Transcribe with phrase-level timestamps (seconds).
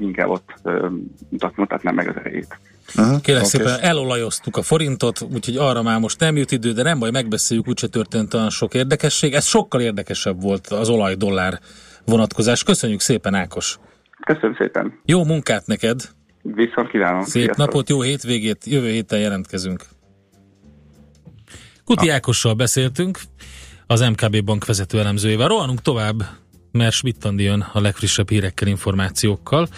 [0.00, 0.54] inkább ott
[1.54, 2.58] mutatná meg az erejét.
[2.96, 3.20] Uh-huh.
[3.20, 3.60] Kérlek okay.
[3.60, 7.68] szépen, elolajoztuk a forintot, úgyhogy arra már most nem jut idő, de nem baj, megbeszéljük,
[7.68, 9.34] úgyse történt olyan sok érdekesség.
[9.34, 11.58] Ez sokkal érdekesebb volt az olaj-dollár
[12.04, 12.62] vonatkozás.
[12.62, 13.78] Köszönjük szépen, Ákos!
[14.26, 15.00] Köszönöm szépen!
[15.04, 16.00] Jó munkát neked!
[16.42, 17.22] Viszont kívánom!
[17.22, 17.66] Szép Sziasztok.
[17.66, 19.84] napot, jó hétvégét, jövő héten jelentkezünk.
[21.84, 23.18] Kuti Ákossal beszéltünk,
[23.86, 25.48] az MKB bank vezető elemzőjével.
[25.48, 26.22] Rohanunk tovább,
[26.76, 29.68] mert schmidt jön a legfrissebb hírekkel, információkkal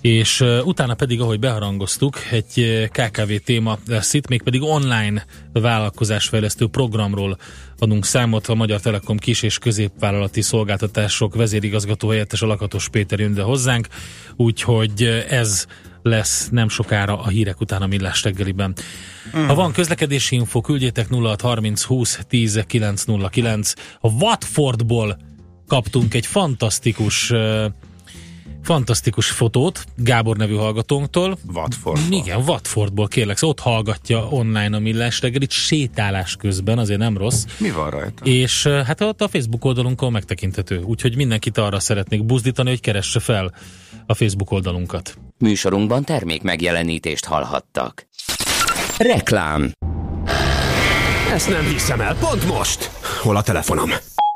[0.00, 7.38] és utána pedig, ahogy beharangoztuk, egy KKV téma lesz itt, mégpedig online vállalkozásfejlesztő programról
[7.78, 8.46] adunk számot.
[8.46, 13.86] A Magyar Telekom kis- és középvállalati szolgáltatások vezérigazgató helyettes a Lakatos Péter jön hozzánk,
[14.36, 15.66] úgyhogy ez
[16.02, 18.74] lesz nem sokára a hírek után a Millás reggeliben.
[19.36, 19.46] Mm.
[19.46, 23.72] Ha van közlekedési info, küldjétek 0630 20 10 909.
[24.00, 25.18] A Watfordból
[25.68, 27.32] kaptunk egy fantasztikus
[28.62, 31.38] fantasztikus fotót Gábor nevű hallgatónktól.
[31.54, 32.18] Watfordból.
[32.18, 37.44] Igen, Watfordból kérlek, ott hallgatja online a millás reggelit sétálás közben, azért nem rossz.
[37.58, 38.24] Mi van rajta?
[38.24, 43.54] És hát ott a Facebook oldalunkon megtekinthető, úgyhogy mindenkit arra szeretnék buzdítani, hogy keresse fel
[44.06, 45.18] a Facebook oldalunkat.
[45.38, 48.06] Műsorunkban termék megjelenítést hallhattak.
[48.98, 49.72] Reklám
[51.32, 52.90] Ezt nem hiszem el, pont most!
[53.22, 53.90] Hol a telefonom?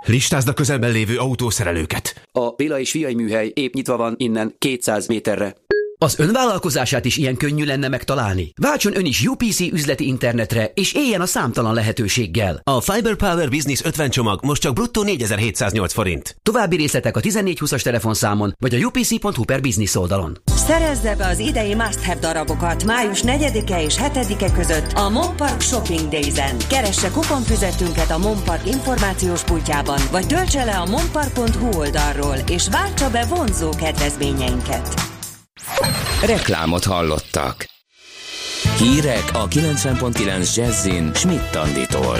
[0.04, 2.28] Listázd a közelben lévő autószerelőket.
[2.32, 5.56] A Béla és Fiai műhely épp nyitva van innen 200 méterre.
[6.02, 8.52] Az önvállalkozását is ilyen könnyű lenne megtalálni.
[8.60, 12.60] Váltson ön is UPC üzleti internetre, és éljen a számtalan lehetőséggel.
[12.64, 16.36] A Fiber Power Business 50 csomag most csak bruttó 4708 forint.
[16.42, 20.38] További részletek a 1420-as telefonszámon, vagy a upc.hu per business oldalon.
[20.54, 26.08] Szerezze be az idei must have darabokat május 4-e és 7-e között a Monpark Shopping
[26.08, 26.56] Days-en.
[26.68, 33.24] Keresse kuponfüzetünket a Monpark információs pultjában, vagy töltse le a monpark.hu oldalról, és váltsa be
[33.24, 35.11] vonzó kedvezményeinket.
[36.26, 37.66] Reklámot hallottak.
[38.78, 42.18] Hírek a 90.9 Jazzin Schmidt Anditól.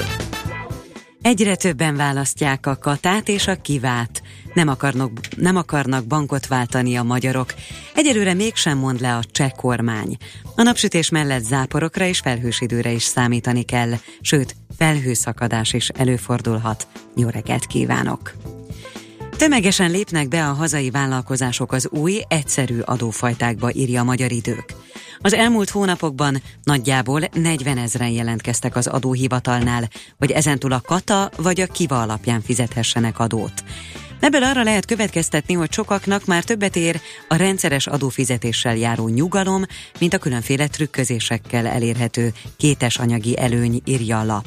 [1.23, 4.23] Egyre többen választják a katát és a kivát.
[4.55, 7.55] Nem akarnak, nem akarnak bankot váltani a magyarok.
[7.95, 10.17] Egyelőre mégsem mond le a cseh kormány.
[10.57, 16.86] A napsütés mellett záporokra és felhős időre is számítani kell, sőt, felhőszakadás is előfordulhat.
[17.17, 18.33] Jó reggelt kívánok!
[19.42, 24.75] Tömegesen lépnek be a hazai vállalkozások az új, egyszerű adófajtákba, írja a Magyar Idők.
[25.19, 29.89] Az elmúlt hónapokban nagyjából 40 ezeren jelentkeztek az adóhivatalnál,
[30.19, 33.64] hogy ezentúl a kata vagy a kiva alapján fizethessenek adót.
[34.20, 39.63] Ebből arra lehet következtetni, hogy sokaknak már többet ér a rendszeres adófizetéssel járó nyugalom,
[39.98, 44.47] mint a különféle trükközésekkel elérhető kétes anyagi előny, írja a lap.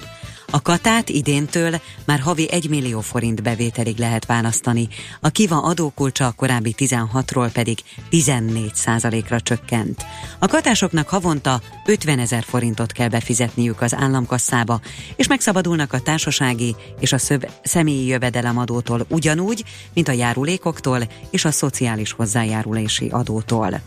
[0.56, 4.88] A katát idéntől már havi 1 millió forint bevételig lehet választani,
[5.22, 7.80] a kiva adókulcsa a korábbi 16-ról pedig
[8.12, 10.06] 14% ra csökkent.
[10.40, 14.80] A katásoknak havonta 50 ezer forintot kell befizetniük az államkasszába,
[15.16, 19.64] és megszabadulnak a társasági és a szöv- személyi jövedelemadótól ugyanúgy,
[19.94, 23.82] mint a járulékoktól és a szociális hozzájárulási adótól.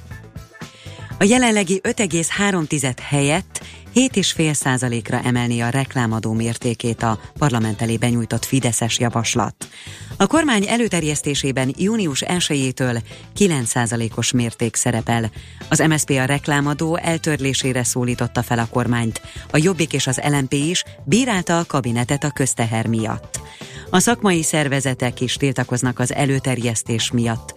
[1.21, 3.61] A jelenlegi 5,3 helyett
[3.99, 9.69] 7,5%-ra emelni a reklámadó mértékét a parlament elé benyújtott Fideszes javaslat.
[10.17, 13.03] A kormány előterjesztésében június 1-től
[13.39, 15.31] 9%-os mérték szerepel.
[15.69, 19.21] Az MSZP a reklámadó eltörlésére szólította fel a kormányt.
[19.51, 23.41] A Jobbik és az LMP is bírálta a kabinetet a közteher miatt.
[23.91, 27.55] A szakmai szervezetek is tiltakoznak az előterjesztés miatt.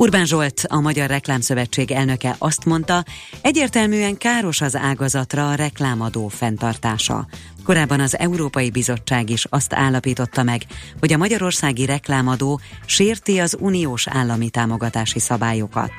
[0.00, 3.04] Urbán Zsolt, a Magyar Reklámszövetség elnöke azt mondta,
[3.40, 7.26] egyértelműen káros az ágazatra a reklámadó fenntartása.
[7.64, 10.62] Korábban az Európai Bizottság is azt állapította meg,
[11.00, 15.92] hogy a magyarországi reklámadó sérti az uniós állami támogatási szabályokat.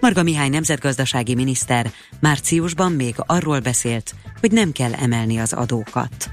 [0.00, 1.90] Marga Mihály nemzetgazdasági miniszter
[2.20, 6.30] márciusban még arról beszélt, hogy nem kell emelni az adókat.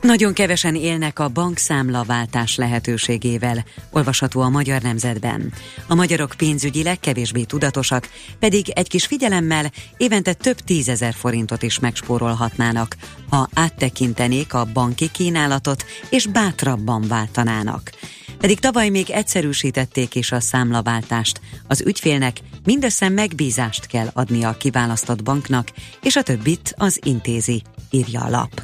[0.00, 5.52] Nagyon kevesen élnek a bankszámlaváltás lehetőségével, olvasható a Magyar Nemzetben.
[5.88, 8.08] A magyarok pénzügyileg kevésbé tudatosak,
[8.38, 12.96] pedig egy kis figyelemmel évente több tízezer forintot is megspórolhatnának,
[13.30, 17.90] ha áttekintenék a banki kínálatot és bátrabban váltanának.
[18.38, 21.40] Pedig tavaly még egyszerűsítették is a számlaváltást.
[21.66, 25.68] Az ügyfélnek mindössze megbízást kell adnia a kiválasztott banknak,
[26.02, 28.62] és a többit az intézi, írja a lap.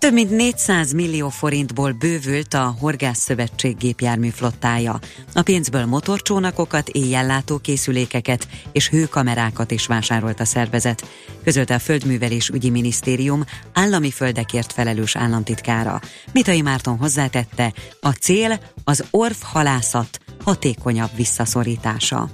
[0.00, 4.98] Több mint 400 millió forintból bővült a Horgászszövetség gépjármű flottája.
[5.34, 11.08] A pénzből motorcsónakokat, éjjellátó készülékeket és hőkamerákat is vásárolt a szervezet,
[11.44, 16.00] közölte a Földművelés ügyi minisztérium állami földekért felelős államtitkára.
[16.32, 22.30] Mitai Márton hozzátette, a cél az orv halászat hatékonyabb visszaszorítása.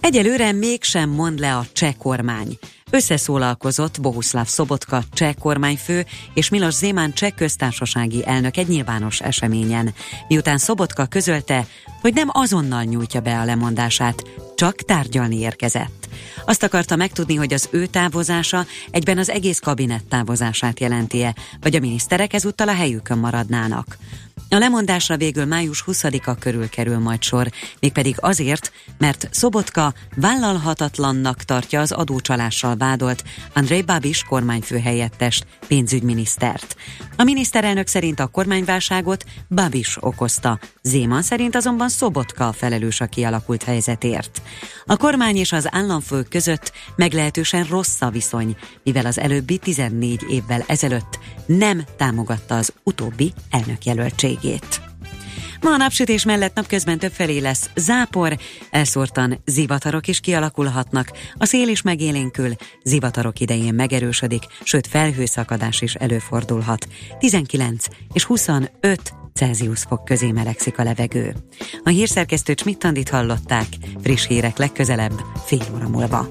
[0.00, 2.58] Egyelőre mégsem mond le a cseh kormány.
[2.90, 9.94] Összeszólalkozott Bohuslav Szobotka cseh kormányfő és Milos Zémán cseh köztársasági elnök egy nyilvános eseményen,
[10.28, 11.66] miután Szobotka közölte,
[12.00, 14.22] hogy nem azonnal nyújtja be a lemondását,
[14.60, 16.08] csak tárgyalni érkezett.
[16.44, 21.80] Azt akarta megtudni, hogy az ő távozása egyben az egész kabinett távozását jelentie, vagy a
[21.80, 23.96] miniszterek ezúttal a helyükön maradnának.
[24.52, 31.80] A lemondásra végül május 20-a körül kerül majd sor, mégpedig azért, mert Szobotka vállalhatatlannak tartja
[31.80, 33.24] az adócsalással vádolt
[33.54, 36.76] Andrei Babis kormányfőhelyettest, pénzügyminisztert.
[37.16, 43.62] A miniszterelnök szerint a kormányválságot Babis okozta, Zéman szerint azonban Szobotka a felelős a kialakult
[43.62, 44.42] helyzetért.
[44.86, 50.64] A kormány és az államfő között meglehetősen rossz a viszony, mivel az előbbi 14 évvel
[50.66, 54.89] ezelőtt nem támogatta az utóbbi elnökjelöltségét.
[55.60, 58.38] Ma a napsütés mellett napközben többfelé lesz zápor,
[58.70, 62.52] elszórtan zivatarok is kialakulhatnak, a szél is megélénkül,
[62.84, 66.88] zivatarok idején megerősödik, sőt felhőszakadás is előfordulhat.
[67.18, 68.70] 19 és 25
[69.34, 71.34] Celsius fok közé melegszik a levegő.
[71.84, 73.66] A hírszerkesztő Csmittandit hallották,
[74.02, 75.12] friss hírek legközelebb,
[75.44, 76.30] fél óra múlva.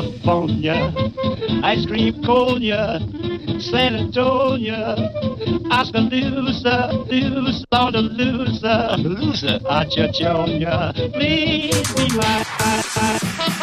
[0.00, 0.92] California,
[1.62, 2.98] ice cream conia,
[3.60, 4.96] San Antonio,
[5.70, 13.59] Oskaloosa, loose, loser, loser, Achachonia, please be my.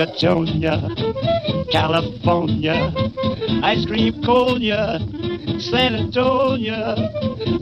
[0.00, 0.80] Jatonia,
[1.70, 2.90] California,
[3.62, 4.98] ice cream conia,
[5.60, 6.94] San Antonio,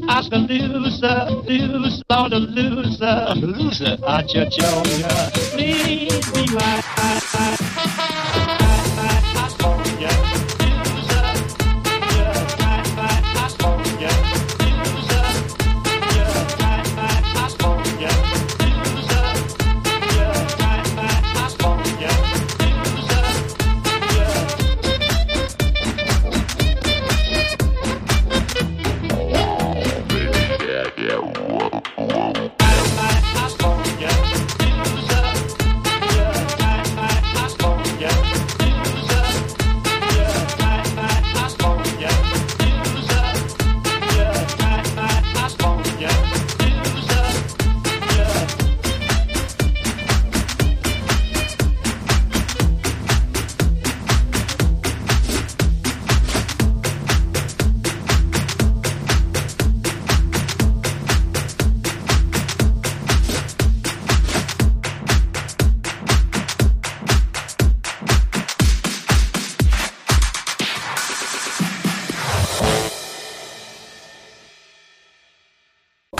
[0.08, 7.67] Oskaloosa, loose, loser, loser, Achachonia, please be my.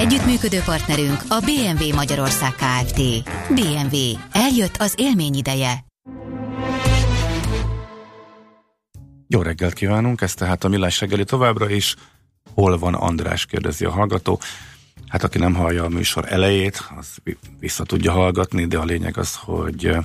[0.00, 3.00] Együttműködő partnerünk a BMW Magyarország Kft.
[3.48, 4.18] BMW.
[4.32, 5.84] Eljött az élmény ideje.
[9.26, 11.94] Jó reggelt kívánunk, ez tehát a Millás reggeli továbbra is.
[12.54, 14.40] Hol van András, kérdezi a hallgató.
[15.08, 17.16] Hát aki nem hallja a műsor elejét, az
[17.58, 19.96] vissza tudja hallgatni, de a lényeg az, hogy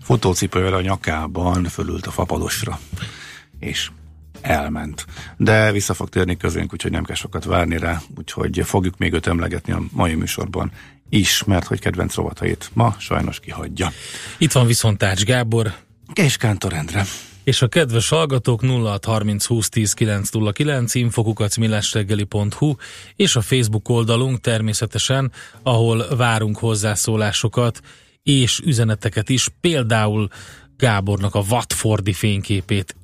[0.00, 2.78] futócipővel a nyakában fölült a fapadosra,
[3.58, 3.90] és
[4.48, 5.06] elment.
[5.36, 9.26] De vissza fog térni közénk, úgyhogy nem kell sokat várni rá, úgyhogy fogjuk még őt
[9.26, 10.72] emlegetni a mai műsorban
[11.08, 13.92] is, mert hogy kedvenc rovatait ma sajnos kihagyja.
[14.38, 15.72] Itt van viszont Tács Gábor.
[16.14, 17.04] És Kántor Endre.
[17.44, 22.74] És a kedves hallgatók 0630 20 10 909 infokukacmillásreggeli.hu
[23.16, 27.80] és a Facebook oldalunk természetesen, ahol várunk hozzászólásokat
[28.22, 30.28] és üzeneteket is, például
[30.76, 32.96] Gábornak a Watfordi fényképét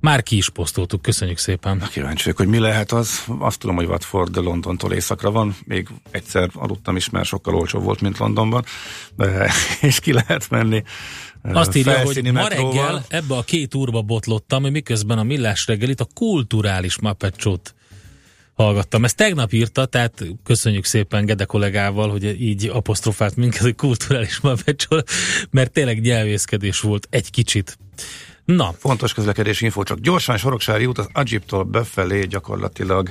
[0.00, 1.76] már ki is posztoltuk, köszönjük szépen.
[1.76, 3.24] Na, kíváncsi vagyok, hogy mi lehet az.
[3.38, 5.56] Azt tudom, hogy Watford Londontól északra van.
[5.64, 8.64] Még egyszer aludtam is, mert sokkal olcsóbb volt, mint Londonban.
[9.16, 9.50] De,
[9.80, 10.82] és ki lehet menni.
[11.42, 16.06] Azt írja, hogy ma reggel ebbe a két úrba botlottam, miközben a millás reggelit a
[16.14, 17.74] kulturális mapecsót
[18.54, 19.04] hallgattam.
[19.04, 25.02] Ezt tegnap írta, tehát köszönjük szépen Gede kollégával, hogy így apostrofált minket, hogy kulturális mapecsó,
[25.50, 27.78] mert tényleg nyelvészkedés volt egy kicsit.
[28.56, 28.72] Na.
[28.78, 33.10] Fontos közlekedési info, csak gyorsan Soroksári út az Agiptól befelé gyakorlatilag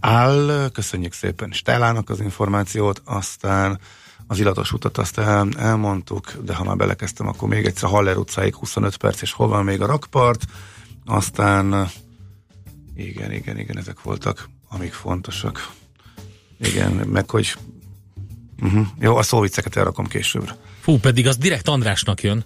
[0.00, 0.68] áll.
[0.72, 3.80] Köszönjük szépen Stellának az információt, aztán
[4.26, 8.54] az illatos utat azt el, elmondtuk, de ha már belekezdtem, akkor még egyszer Haller utcáig
[8.54, 10.44] 25 perc, és hol van még a rakpart,
[11.04, 11.90] aztán
[12.96, 15.70] igen, igen, igen, ezek voltak, amik fontosak.
[16.58, 17.54] Igen, meg hogy
[18.62, 18.86] uh-huh.
[18.98, 20.56] jó, a szóviceket elrakom későbbre.
[20.80, 22.44] Fú, pedig az direkt Andrásnak jön.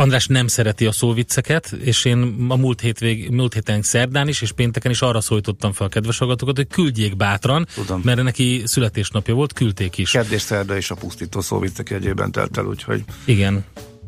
[0.00, 4.52] András nem szereti a szóvicceket, és én a múlt, hétvég, múlt héten szerdán is, és
[4.52, 8.00] pénteken is arra szólítottam fel a kedves hallgatókat, hogy küldjék bátran, Tudom.
[8.04, 10.10] mert neki születésnapja volt, küldték is.
[10.10, 13.04] Kedd és szerda is a pusztító szóviccek jegyében telt el, úgyhogy...
[13.24, 13.64] Igen.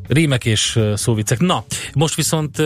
[0.07, 1.39] Rímek és szóvicek.
[1.39, 2.61] Na, most viszont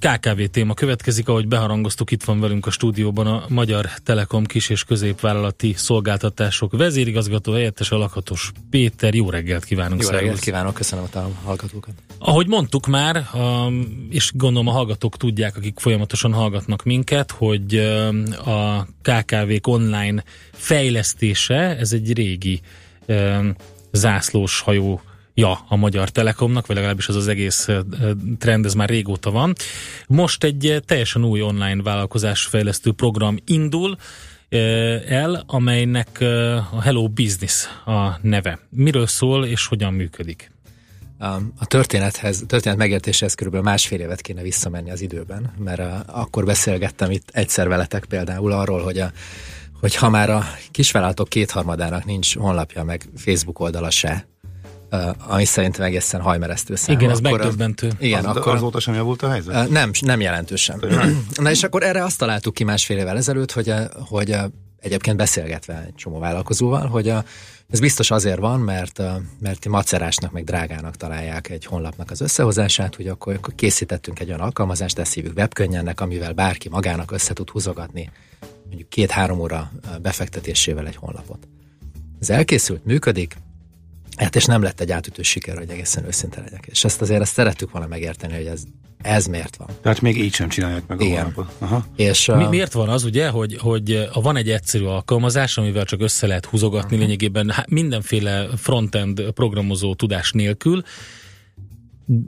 [0.00, 4.84] KKV téma következik, ahogy beharangoztuk, itt van velünk a stúdióban a Magyar Telekom kis- és
[4.84, 9.14] középvállalati szolgáltatások vezérigazgató helyettes alakatos Péter.
[9.14, 10.02] Jó reggelt kívánunk!
[10.02, 11.94] Jó reggelt kívánok, köszönöm a hallgatókat!
[12.18, 13.28] Ahogy mondtuk már,
[14.10, 17.76] és gondolom a hallgatók tudják, akik folyamatosan hallgatnak minket, hogy
[18.44, 22.60] a KKV-k online fejlesztése, ez egy régi
[23.92, 25.00] zászlós hajó
[25.38, 27.68] ja a Magyar Telekomnak, vagy legalábbis az az egész
[28.38, 29.54] trend, ez már régóta van.
[30.06, 33.96] Most egy teljesen új online vállalkozás fejlesztő program indul
[35.08, 36.20] el, amelynek
[36.72, 38.58] a Hello Business a neve.
[38.70, 40.50] Miről szól és hogyan működik?
[41.58, 47.10] A történethez, a történet megértéséhez körülbelül másfél évet kéne visszamenni az időben, mert akkor beszélgettem
[47.10, 49.12] itt egyszer veletek például arról, hogy a
[49.80, 54.26] hogy ha már a kisvállalatok kétharmadának nincs honlapja, meg Facebook oldala se,
[55.26, 56.96] ami szerintem egészen hajmeresztő szám.
[56.96, 57.92] Igen, ez megdöbbentő.
[57.98, 59.68] Igen, az, akkor azóta sem javult a helyzet?
[59.68, 60.84] Nem, nem jelentősen.
[61.42, 64.36] Na és akkor erre azt találtuk ki másfél évvel ezelőtt, hogy, hogy
[64.80, 67.24] egyébként beszélgetve egy csomó vállalkozóval, hogy a,
[67.70, 69.02] ez biztos azért van, mert,
[69.40, 74.40] mert macerásnak, meg drágának találják egy honlapnak az összehozását, hogy akkor, akkor készítettünk egy olyan
[74.40, 78.10] alkalmazást, ezt hívjuk webkönnyennek, amivel bárki magának össze tud húzogatni
[78.66, 79.70] mondjuk két-három óra
[80.02, 81.48] befektetésével egy honlapot.
[82.20, 83.36] Ez elkészült, működik,
[84.18, 86.66] Hát és nem lett egy átütő siker, hogy egészen őszinte legyek.
[86.70, 88.62] És ezt azért ezt szerettük volna megérteni, hogy ez,
[89.02, 89.68] ez miért van.
[89.82, 91.32] Tehát még így sem csinálják meg Igen.
[91.36, 91.86] a Aha.
[91.96, 96.26] És, Mi, miért van az, ugye, hogy, hogy van egy egyszerű alkalmazás, amivel csak össze
[96.26, 97.00] lehet húzogatni uh-huh.
[97.00, 100.82] lényegében mindenféle frontend programozó tudás nélkül,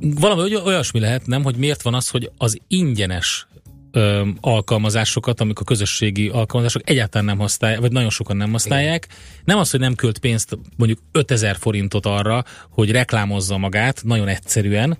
[0.00, 3.46] valami olyasmi lehet, nem, hogy miért van az, hogy az ingyenes
[3.92, 9.04] ö, alkalmazásokat, amik a közösségi alkalmazások egyáltalán nem használják, vagy nagyon sokan nem használják.
[9.04, 9.16] Igen.
[9.44, 14.98] Nem az, hogy nem költ pénzt, mondjuk 5000 forintot arra, hogy reklámozza magát nagyon egyszerűen,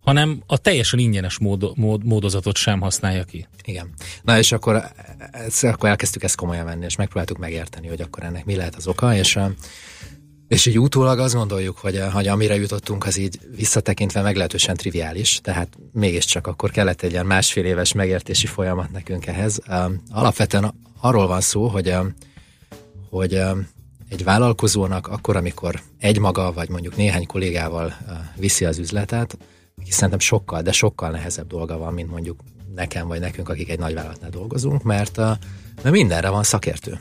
[0.00, 3.46] hanem a teljesen ingyenes mód, mód, módozatot sem használja ki.
[3.64, 3.92] Igen.
[4.22, 4.82] Na és akkor,
[5.30, 8.86] ezt, akkor elkezdtük ezt komolyan venni, és megpróbáltuk megérteni, hogy akkor ennek mi lehet az
[8.86, 9.38] oka, és
[10.48, 15.78] és így utólag azt gondoljuk, hogy, hogy amire jutottunk, az így visszatekintve meglehetősen triviális, tehát
[15.92, 19.60] mégiscsak akkor kellett egy ilyen másfél éves megértési folyamat nekünk ehhez.
[20.10, 21.94] Alapvetően arról van szó, hogy,
[23.10, 23.40] hogy
[24.08, 27.96] egy vállalkozónak akkor, amikor egy maga, vagy mondjuk néhány kollégával
[28.36, 29.38] viszi az üzletet,
[29.80, 32.40] aki szerintem sokkal, de sokkal nehezebb dolga van, mint mondjuk
[32.74, 37.00] nekem vagy nekünk, akik egy nagy vállalatnál dolgozunk, mert, mert mindenre van szakértő.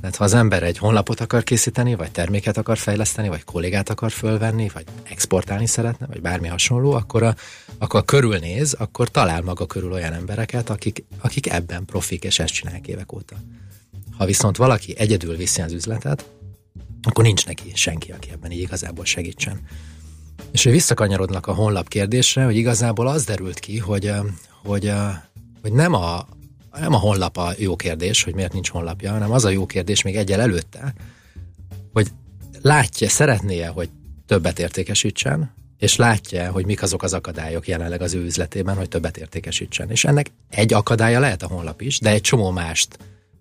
[0.00, 4.10] Tehát ha az ember egy honlapot akar készíteni, vagy terméket akar fejleszteni, vagy kollégát akar
[4.10, 7.34] fölvenni, vagy exportálni szeretne, vagy bármi hasonló, akkor, a,
[7.78, 12.86] akkor körülnéz, akkor talál maga körül olyan embereket, akik, akik ebben profik, és ezt csinálják
[12.86, 13.36] évek óta.
[14.16, 16.24] Ha viszont valaki egyedül viszi az üzletet,
[17.02, 19.60] akkor nincs neki senki, aki ebben így igazából segítsen.
[20.50, 24.12] És hogy visszakanyarodnak a honlap kérdésre, hogy igazából az derült ki, hogy,
[24.62, 24.92] hogy,
[25.62, 26.26] hogy nem, a,
[26.78, 30.02] nem a honlap a jó kérdés, hogy miért nincs honlapja, hanem az a jó kérdés
[30.02, 30.94] még egyel előtte,
[31.92, 32.08] hogy
[32.62, 33.88] látja, szeretné hogy
[34.26, 39.16] többet értékesítsen, és látja, hogy mik azok az akadályok jelenleg az ő üzletében, hogy többet
[39.16, 39.90] értékesítsen.
[39.90, 42.98] És ennek egy akadálya lehet a honlap is, de egy csomó mást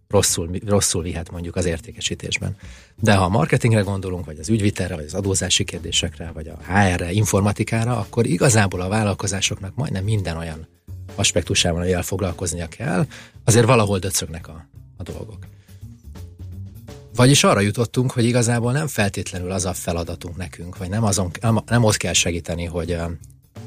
[0.07, 2.55] rosszul, rosszul vihet mondjuk az értékesítésben.
[2.95, 7.11] De ha a marketingre gondolunk, vagy az ügyvitelre, vagy az adózási kérdésekre, vagy a HR-re,
[7.11, 10.67] informatikára, akkor igazából a vállalkozásoknak majdnem minden olyan
[11.19, 13.05] aspektusával, amivel foglalkoznia kell,
[13.43, 15.47] azért valahol döcögnek a, a dolgok.
[17.15, 21.59] Vagyis arra jutottunk, hogy igazából nem feltétlenül az a feladatunk nekünk, vagy nem, azon, nem,
[21.65, 22.97] nem ott kell segíteni, hogy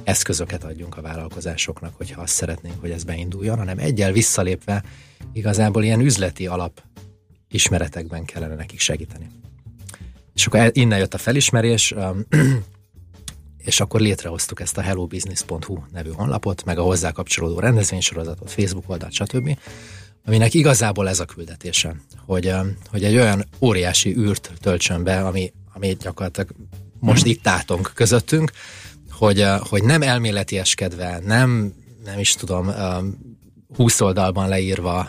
[0.04, 4.82] eszközöket adjunk a vállalkozásoknak, hogyha azt szeretnénk, hogy ez beinduljon, hanem egyel visszalépve
[5.32, 6.82] igazából ilyen üzleti alap
[7.48, 9.26] ismeretekben kellene nekik segíteni.
[10.34, 11.94] És akkor innen jött a felismerés,
[13.64, 19.12] és akkor létrehoztuk ezt a hellobusiness.hu nevű honlapot, meg a hozzá kapcsolódó rendezvénysorozatot, Facebook oldalt,
[19.12, 19.58] stb.,
[20.26, 21.96] aminek igazából ez a küldetése,
[22.26, 22.54] hogy,
[22.90, 26.50] hogy egy olyan óriási űrt töltsön be, ami, ami gyakorlatilag
[26.98, 28.50] most itt átunk közöttünk,
[29.10, 32.72] hogy, hogy nem elméletieskedve, nem, nem is tudom,
[33.76, 35.08] 20 oldalban leírva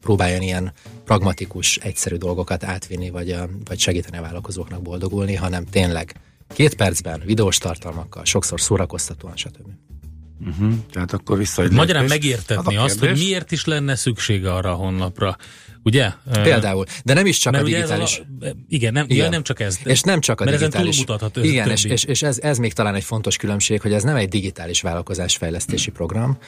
[0.00, 0.72] próbáljon ilyen
[1.04, 6.14] pragmatikus, egyszerű dolgokat átvinni, vagy, vagy segíteni a vállalkozóknak boldogulni, hanem tényleg
[6.48, 9.87] két percben, videós tartalmakkal, sokszor szórakoztatóan, stb.
[10.46, 10.72] Uh-huh.
[10.92, 14.74] Tehát akkor vissza egy Magyarán megértetni hát azt, hogy miért is lenne szüksége arra a
[14.74, 15.36] honlapra.
[15.82, 16.12] Ugye?
[16.32, 16.84] Például.
[17.04, 18.22] De nem is csak Mert a digitális.
[18.40, 19.30] A, igen, nem, igen.
[19.30, 19.78] nem csak ez.
[19.84, 21.04] És nem csak a Mert digitális.
[21.08, 24.16] Ezen igen, és, és, és ez, ez még talán egy fontos különbség, hogy ez nem
[24.16, 26.38] egy digitális vállalkozásfejlesztési program,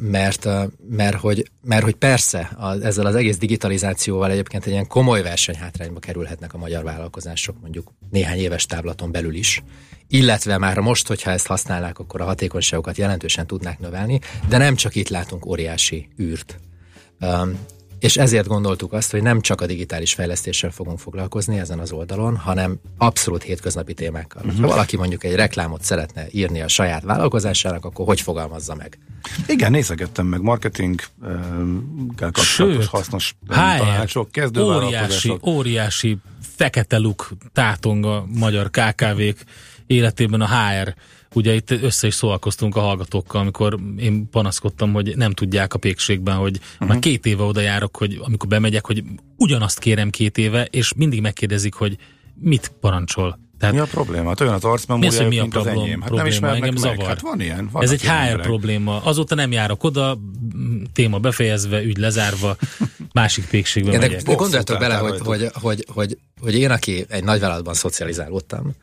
[0.00, 0.48] mert,
[0.88, 5.98] mert, hogy, mert hogy persze a, ezzel az egész digitalizációval egyébként egy ilyen komoly versenyhátrányba
[5.98, 9.62] kerülhetnek a magyar vállalkozások mondjuk néhány éves táblaton belül is,
[10.10, 14.94] illetve már most, hogyha ezt használnák, akkor a hatékonyságokat jelentősen tudnák növelni, de nem csak
[14.94, 16.60] itt látunk óriási űrt.
[17.98, 22.36] És ezért gondoltuk azt, hogy nem csak a digitális fejlesztéssel fogunk foglalkozni ezen az oldalon,
[22.36, 24.42] hanem abszolút hétköznapi témákkal.
[24.44, 24.60] Uh-huh.
[24.60, 28.98] Ha valaki mondjuk egy reklámot szeretne írni a saját vállalkozásának, akkor hogy fogalmazza meg?
[29.46, 31.00] Igen, nézegettem meg marketing
[32.16, 36.18] kapcsolatos hasznos tanácsok, kezdő óriási, óriási
[36.56, 39.44] fekete luk tátong a magyar KKV-k
[39.90, 40.94] életében a HR
[41.34, 46.36] Ugye itt össze is szólalkoztunk a hallgatókkal, amikor én panaszkodtam, hogy nem tudják a pékségben,
[46.36, 46.88] hogy uh-huh.
[46.88, 49.04] már két éve oda járok, hogy amikor bemegyek, hogy
[49.36, 51.96] ugyanazt kérem két éve, és mindig megkérdezik, hogy
[52.34, 53.38] mit parancsol.
[53.58, 54.28] Tehát, mi a probléma?
[54.28, 56.00] Hát olyan az arcmemória, mi mint problém, az enyém.
[56.00, 56.94] Hát probléma, nem ismernek engem meg.
[56.96, 57.08] Zavar.
[57.08, 57.70] Hát van ilyen.
[57.74, 58.46] Ez egy HR emberek.
[58.46, 59.02] probléma.
[59.04, 60.18] Azóta nem járok oda,
[60.92, 62.56] téma befejezve, ügy lezárva,
[63.12, 64.22] másik pékségbe ja, megyek.
[64.22, 68.74] De, de gondoljatok bele, hogy, hogy, hogy, hogy, hogy én, aki egy nagyvállalatban szocializálódtam,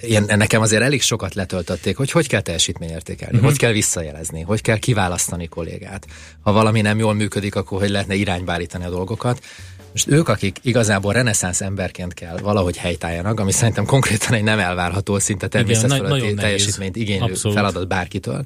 [0.00, 3.50] én, nekem azért elég sokat letöltötték, hogy hogy kell teljesítményértékelni, uh-huh.
[3.50, 6.06] hogy kell visszajelezni, hogy kell kiválasztani kollégát.
[6.40, 9.44] Ha valami nem jól működik, akkor hogy lehetne irányba állítani a dolgokat.
[9.92, 15.18] Most ők, akik igazából reneszánsz emberként kell valahogy helytálljanak, ami szerintem konkrétan egy nem elvárható,
[15.18, 17.56] szinte természetfeletti teljesítményt igénylő Abszolút.
[17.56, 18.44] feladat bárkitől,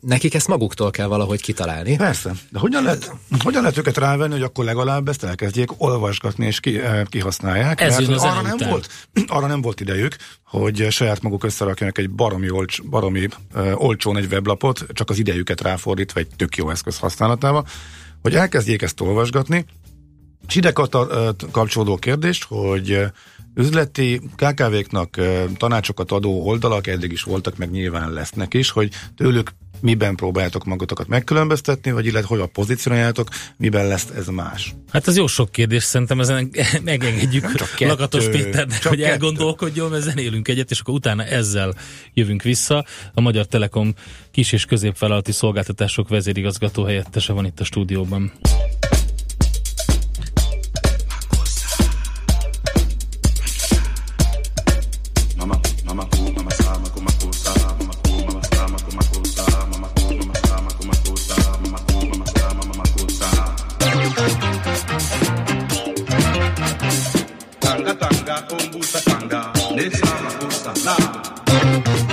[0.00, 1.96] Nekik ezt maguktól kell valahogy kitalálni.
[1.96, 6.60] Persze, de hogyan lehet, hogyan lehet őket rávenni, hogy akkor legalább ezt elkezdjék olvasgatni és
[6.60, 7.80] ki, eh, kihasználják?
[7.80, 8.88] Ez mert arra nem, volt,
[9.26, 14.32] arra nem volt idejük, hogy saját maguk összerakjanak egy baromi, olcs, baromi uh, olcsón egy
[14.32, 17.66] weblapot, csak az idejüket ráfordítva egy tök jó eszköz használatával,
[18.22, 19.64] hogy elkezdjék ezt olvasgatni,
[20.48, 20.72] és ide
[21.50, 23.04] kapcsolódó kérdést, hogy
[23.54, 25.20] üzleti KKV-knak
[25.56, 31.08] tanácsokat adó oldalak eddig is voltak, meg nyilván lesznek is, hogy tőlük miben próbáljátok magatokat
[31.08, 34.74] megkülönböztetni, vagy illetve hogy a pozícionáljátok, miben lesz ez más?
[34.90, 36.50] Hát ez jó sok kérdés, szerintem ezen
[36.84, 39.10] megengedjük Lakatos Péternek, hogy kettő.
[39.10, 41.74] elgondolkodjon, mert zenélünk egyet, és akkor utána ezzel
[42.14, 42.84] jövünk vissza.
[43.14, 43.94] A Magyar Telekom
[44.30, 48.32] kis- és középvállalati szolgáltatások vezérigazgató helyettese van itt a stúdióban.
[71.60, 72.09] Az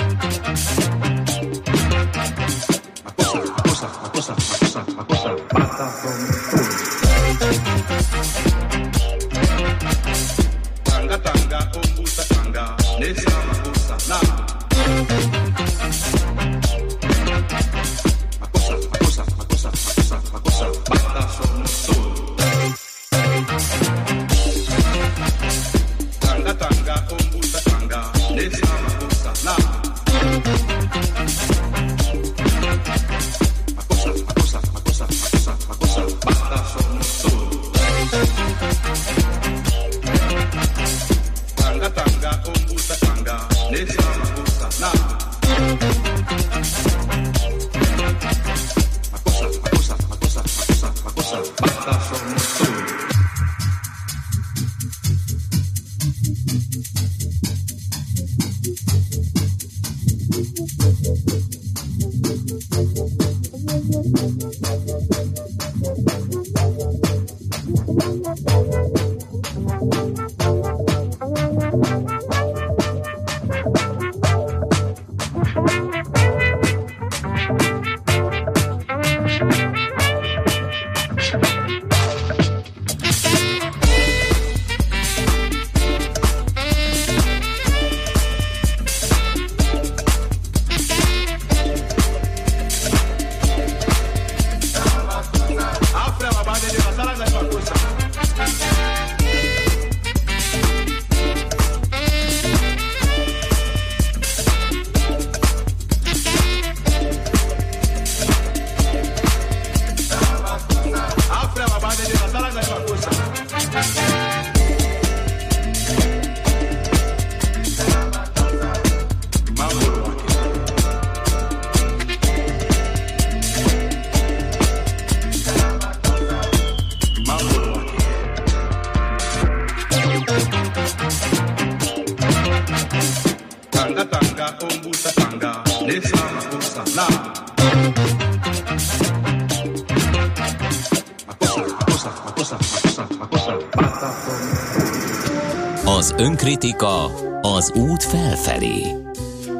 [146.18, 147.04] önkritika
[147.40, 148.82] az út felfelé.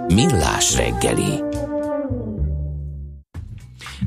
[0.09, 1.43] Millás reggeli.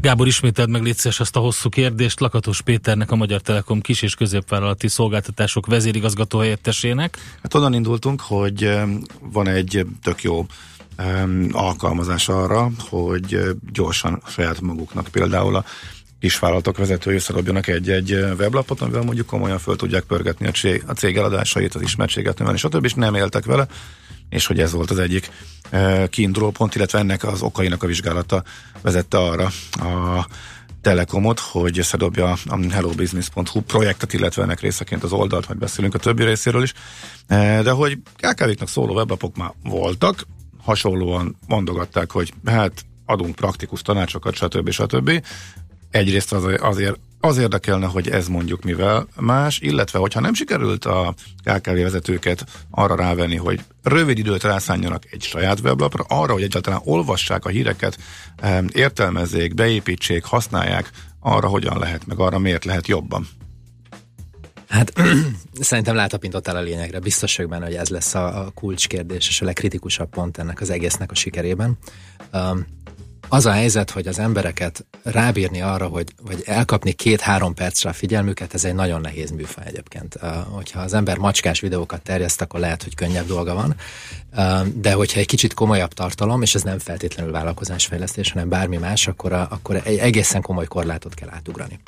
[0.01, 4.15] Gábor, ismételd meg létszes azt a hosszú kérdést Lakatos Péternek, a Magyar Telekom kis- és
[4.15, 7.17] középvállalati szolgáltatások vezérigazgató helyettesének.
[7.41, 8.79] Hát onnan indultunk, hogy
[9.19, 10.45] van egy tök jó
[11.51, 13.39] alkalmazás arra, hogy
[13.73, 15.65] gyorsan saját maguknak például a
[16.21, 21.17] kisvállalatok vezetői összedobjanak egy-egy weblapot, amivel mondjuk komolyan föl tudják pörgetni a cég, a cég
[21.17, 22.85] eladásait, az ismertséget növelni, stb.
[22.85, 23.67] és nem éltek vele,
[24.29, 25.31] és hogy ez volt az egyik
[26.09, 28.43] kiinduló pont, illetve ennek az okainak a vizsgálata
[28.81, 30.27] vezette arra a
[30.81, 36.23] Telekomot, hogy összedobja a hellobusiness.hu projektet, illetve ennek részeként az oldalt, majd beszélünk a többi
[36.23, 36.73] részéről is.
[37.63, 40.27] De hogy KKV-knak szóló weblapok már voltak,
[40.63, 44.69] hasonlóan mondogatták, hogy hát adunk praktikus tanácsokat, stb.
[44.69, 45.23] stb.
[45.91, 51.13] Egyrészt az, azért az érdekelne, hogy ez mondjuk mivel más, illetve hogyha nem sikerült a
[51.43, 57.45] KKV vezetőket arra rávenni, hogy rövid időt rászánjanak egy saját weblapra, arra, hogy egyáltalán olvassák
[57.45, 57.97] a híreket,
[58.71, 63.27] értelmezzék, beépítsék, használják, arra hogyan lehet, meg arra miért lehet jobban.
[64.67, 64.93] Hát
[65.59, 66.99] szerintem látapintottál a lényegre.
[66.99, 70.69] Biztos vagyok benne, hogy ez lesz a, a kulcskérdés és a legkritikusabb pont ennek az
[70.69, 71.77] egésznek a sikerében.
[72.33, 72.65] Um,
[73.33, 78.53] az a helyzet, hogy az embereket rábírni arra, hogy, hogy elkapni két-három percre a figyelmüket,
[78.53, 80.15] ez egy nagyon nehéz műfaj egyébként.
[80.21, 83.75] Uh, hogyha az ember macskás videókat terjeszt, akkor lehet, hogy könnyebb dolga van,
[84.35, 89.07] uh, de hogyha egy kicsit komolyabb tartalom, és ez nem feltétlenül vállalkozásfejlesztés, hanem bármi más,
[89.07, 91.79] akkor, akkor egy egészen komoly korlátot kell átugrani.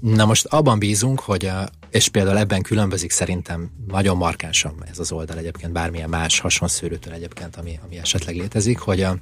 [0.00, 5.12] Na most abban bízunk, hogy a, és például ebben különbözik szerintem nagyon markánsan ez az
[5.12, 9.16] oldal egyébként bármilyen más hasonszőrőtől egyébként, ami, ami esetleg létezik, hogy, a,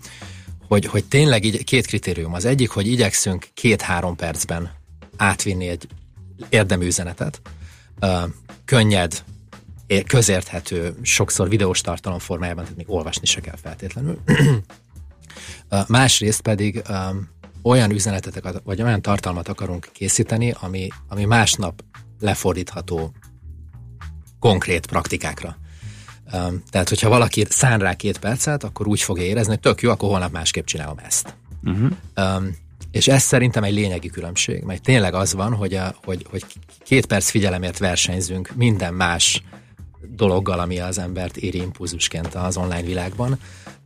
[0.69, 2.35] hogy, hogy tényleg így két kritérium.
[2.35, 4.71] Az egyik, hogy igyekszünk két-három percben
[5.17, 5.89] átvinni egy
[6.49, 7.41] érdemű üzenetet,
[8.01, 8.23] uh,
[8.65, 9.25] könnyed,
[10.07, 14.19] közérthető, sokszor videós tartalom formájában, tehát még olvasni se kell feltétlenül.
[15.71, 17.29] uh, másrészt pedig um,
[17.69, 21.85] olyan üzenetet, vagy olyan tartalmat akarunk készíteni, ami, ami másnap
[22.21, 23.13] lefordítható
[24.39, 25.57] konkrét praktikákra.
[26.71, 30.09] Tehát, hogyha valaki szán rá két percet, akkor úgy fogja érezni, hogy tök jó, akkor
[30.09, 31.35] holnap másképp csinálom ezt.
[31.63, 31.91] Uh-huh.
[32.17, 32.57] Um,
[32.91, 36.45] És ez szerintem egy lényegi különbség, mert tényleg az van, hogy, a, hogy, hogy
[36.85, 39.43] két perc figyelemért versenyzünk minden más
[40.17, 43.39] dologgal, ami az embert éri impulzusként az online világban.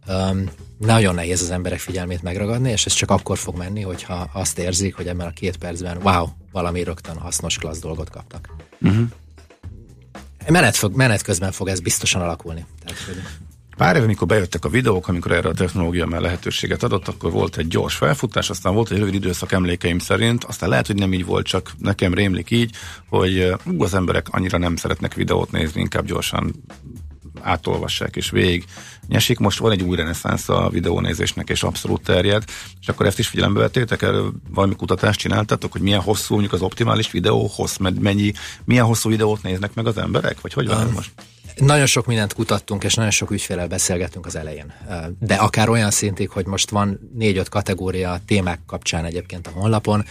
[0.06, 4.58] Um, nagyon nehéz az emberek figyelmét megragadni, és ez csak akkor fog menni, hogyha azt
[4.58, 8.48] érzik, hogy ebben a két percben wow, valami rögtön hasznos, klassz dolgot kaptak.
[8.80, 9.08] Uh-huh.
[10.48, 12.66] Menet, fog, menet közben fog ez biztosan alakulni.
[12.84, 13.16] Tehát, hogy...
[13.76, 17.56] Pár éve, amikor bejöttek a videók, amikor erre a technológia már lehetőséget adott, akkor volt
[17.56, 21.24] egy gyors felfutás, aztán volt egy rövid időszak emlékeim szerint, aztán lehet, hogy nem így
[21.24, 22.74] volt, csak nekem rémlik így,
[23.08, 26.52] hogy ú, az emberek annyira nem szeretnek videót nézni, inkább gyorsan
[27.40, 28.64] átolvassák és végig
[29.12, 29.38] nyesik.
[29.38, 32.44] Most van egy új reneszánsz a videónézésnek, és abszolút terjed,
[32.80, 36.62] és akkor ezt is figyelembe vettétek, erről valami kutatást csináltatok, hogy milyen hosszú mondjuk az
[36.62, 38.32] optimális videó, hossz, mennyi,
[38.64, 41.10] milyen hosszú videót néznek meg az emberek, vagy hogy van um, most?
[41.56, 44.72] Nagyon sok mindent kutattunk, és nagyon sok ügyfélel beszélgettünk az elején.
[45.18, 50.04] De akár olyan szintig, hogy most van négy-öt kategória témák kapcsán egyébként a honlapon,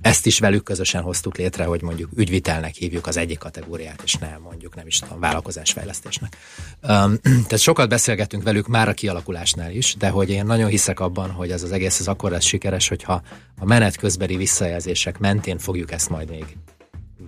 [0.00, 4.40] ezt is velük közösen hoztuk létre, hogy mondjuk ügyvitelnek hívjuk az egyik kategóriát, és nem
[4.42, 6.36] mondjuk nem is tudom, vállalkozásfejlesztésnek.
[6.82, 11.30] Um, tehát sokat beszélgetünk velük már a kialakulásnál is, de hogy én nagyon hiszek abban,
[11.30, 13.22] hogy ez az egész az akkor lesz sikeres, hogyha
[13.58, 16.44] a menet közbeli visszajelzések mentén fogjuk ezt majd még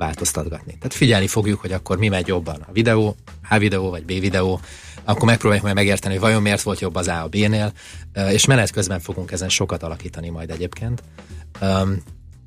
[0.00, 0.72] változtatgatni.
[0.72, 3.16] Tehát figyelni fogjuk, hogy akkor mi megy jobban, a videó,
[3.48, 4.60] A videó vagy B videó,
[5.04, 7.72] akkor megpróbáljuk majd megérteni, hogy vajon miért volt jobb az A a B-nél,
[8.30, 11.02] és menet közben fogunk ezen sokat alakítani majd egyébként.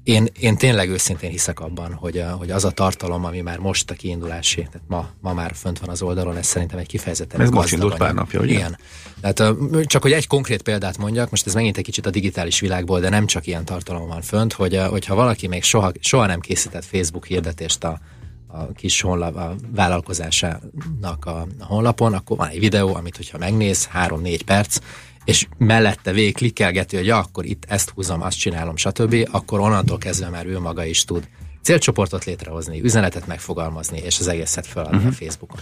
[0.03, 3.91] Én, én tényleg őszintén hiszek abban, hogy, a, hogy az a tartalom, ami már most
[3.91, 7.49] a kiindulási, tehát ma, ma már fönt van az oldalon, ez szerintem egy kifejezetten Ez
[7.49, 8.53] most indult pár napja, ugye?
[8.53, 8.77] Igen.
[9.21, 12.99] Tehát csak hogy egy konkrét példát mondjak, most ez megint egy kicsit a digitális világból,
[12.99, 16.85] de nem csak ilyen tartalom van fönt, hogy hogyha valaki még soha, soha nem készített
[16.85, 17.99] Facebook hirdetést a,
[18.47, 23.85] a kis honlap, a vállalkozásának a, a honlapon, akkor van egy videó, amit hogyha megnéz,
[23.85, 24.77] három-négy perc,
[25.25, 29.97] és mellette végig klikkelgeti, hogy ja, akkor itt ezt húzom, azt csinálom, stb., akkor onnantól
[29.97, 31.27] kezdve már ő maga is tud
[31.63, 35.11] célcsoportot létrehozni, üzenetet megfogalmazni, és az egészet feladni uh-huh.
[35.11, 35.59] a Facebookon.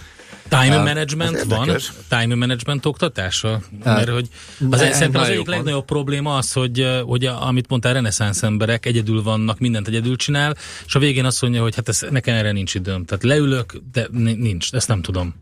[0.48, 1.76] Time uh, management van?
[2.08, 3.60] Time management oktatása?
[3.78, 4.28] Uh, Mert hogy
[4.70, 8.86] az, ne, szerintem az egyik legnagyobb probléma az, hogy, hogy a, amit mondtál, reneszánsz emberek
[8.86, 12.52] egyedül vannak, mindent egyedül csinál, és a végén azt mondja, hogy hát ez, nekem erre
[12.52, 13.04] nincs időm.
[13.04, 15.34] Tehát leülök, de nincs, ezt nem tudom.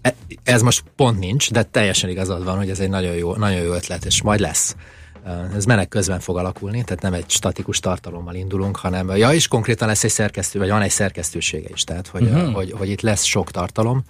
[0.00, 3.60] E, ez most pont nincs, de teljesen igazad van, hogy ez egy nagyon jó, nagyon
[3.60, 4.76] jó ötlet, és majd lesz.
[5.54, 9.88] Ez menek közben fog alakulni, tehát nem egy statikus tartalommal indulunk, hanem ja, is konkrétan
[9.88, 12.54] lesz egy szerkesztő, vagy van egy szerkesztősége is, tehát hogy, uh-huh.
[12.54, 14.04] hogy, hogy itt lesz sok tartalom,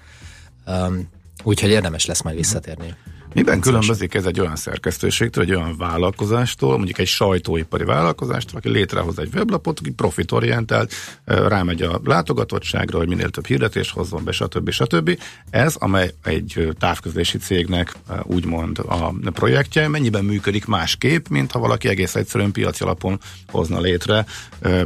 [0.67, 1.09] um,
[1.45, 2.95] úgyhogy érdemes lesz majd visszatérni.
[3.35, 9.19] Miben különbözik ez egy olyan szerkesztőségtől, egy olyan vállalkozástól, mondjuk egy sajtóipari vállalkozástól, aki létrehoz
[9.19, 10.93] egy weblapot, aki profitorientált,
[11.25, 14.71] rámegy a látogatottságra, hogy minél több hirdetés hozzon be, stb.
[14.71, 15.19] stb.
[15.51, 22.15] Ez, amely egy távközlési cégnek úgymond a projektje, mennyiben működik másképp, mint ha valaki egész
[22.15, 24.27] egyszerűen piaci alapon hozna létre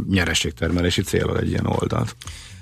[0.08, 2.16] nyerességtermelési célral egy ilyen oldalt.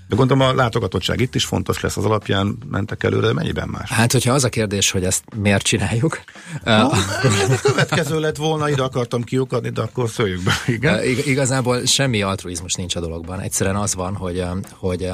[0.08, 3.90] De gondolom a látogatottság itt is fontos lesz, az alapján mentek előre, mennyiben más?
[3.90, 6.20] Hát, hogyha az a kérdés, hogy ezt miért csináljuk.
[6.64, 6.92] Ha,
[7.22, 10.52] ez a következő lett volna, ide akartam kiukadni, de akkor szöljük be.
[10.66, 11.04] Igen?
[11.04, 13.40] Igazából semmi altruizmus nincs a dologban.
[13.40, 15.10] Egyszerűen az van, hogy, hogy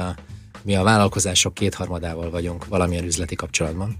[0.61, 3.97] mi a vállalkozások kétharmadával vagyunk valamilyen üzleti kapcsolatban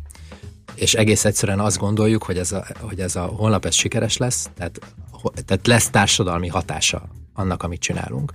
[0.75, 4.49] és egész egyszerűen azt gondoljuk, hogy ez a, hogy ez a honlap ez sikeres lesz,
[4.55, 4.79] tehát,
[5.45, 8.33] tehát lesz társadalmi hatása annak, amit csinálunk.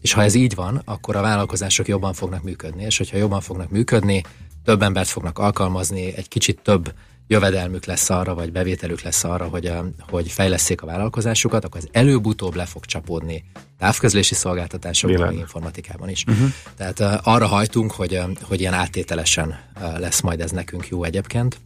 [0.00, 3.70] És ha ez így van, akkor a vállalkozások jobban fognak működni, és hogyha jobban fognak
[3.70, 4.22] működni,
[4.64, 6.92] több embert fognak alkalmazni, egy kicsit több
[7.26, 9.72] jövedelmük lesz arra, vagy bevételük lesz arra, hogy,
[10.10, 13.44] hogy fejleszék a vállalkozásukat, akkor ez előbb-utóbb le fog csapódni
[13.78, 16.24] távközlési szolgáltatásokban, informatikában is.
[16.28, 16.48] Uh-huh.
[16.76, 21.04] Tehát uh, arra hajtunk, hogy, uh, hogy ilyen áttételesen uh, lesz majd ez nekünk jó
[21.04, 21.60] egyébként,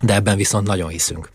[0.00, 1.30] de ebben viszont nagyon hiszünk,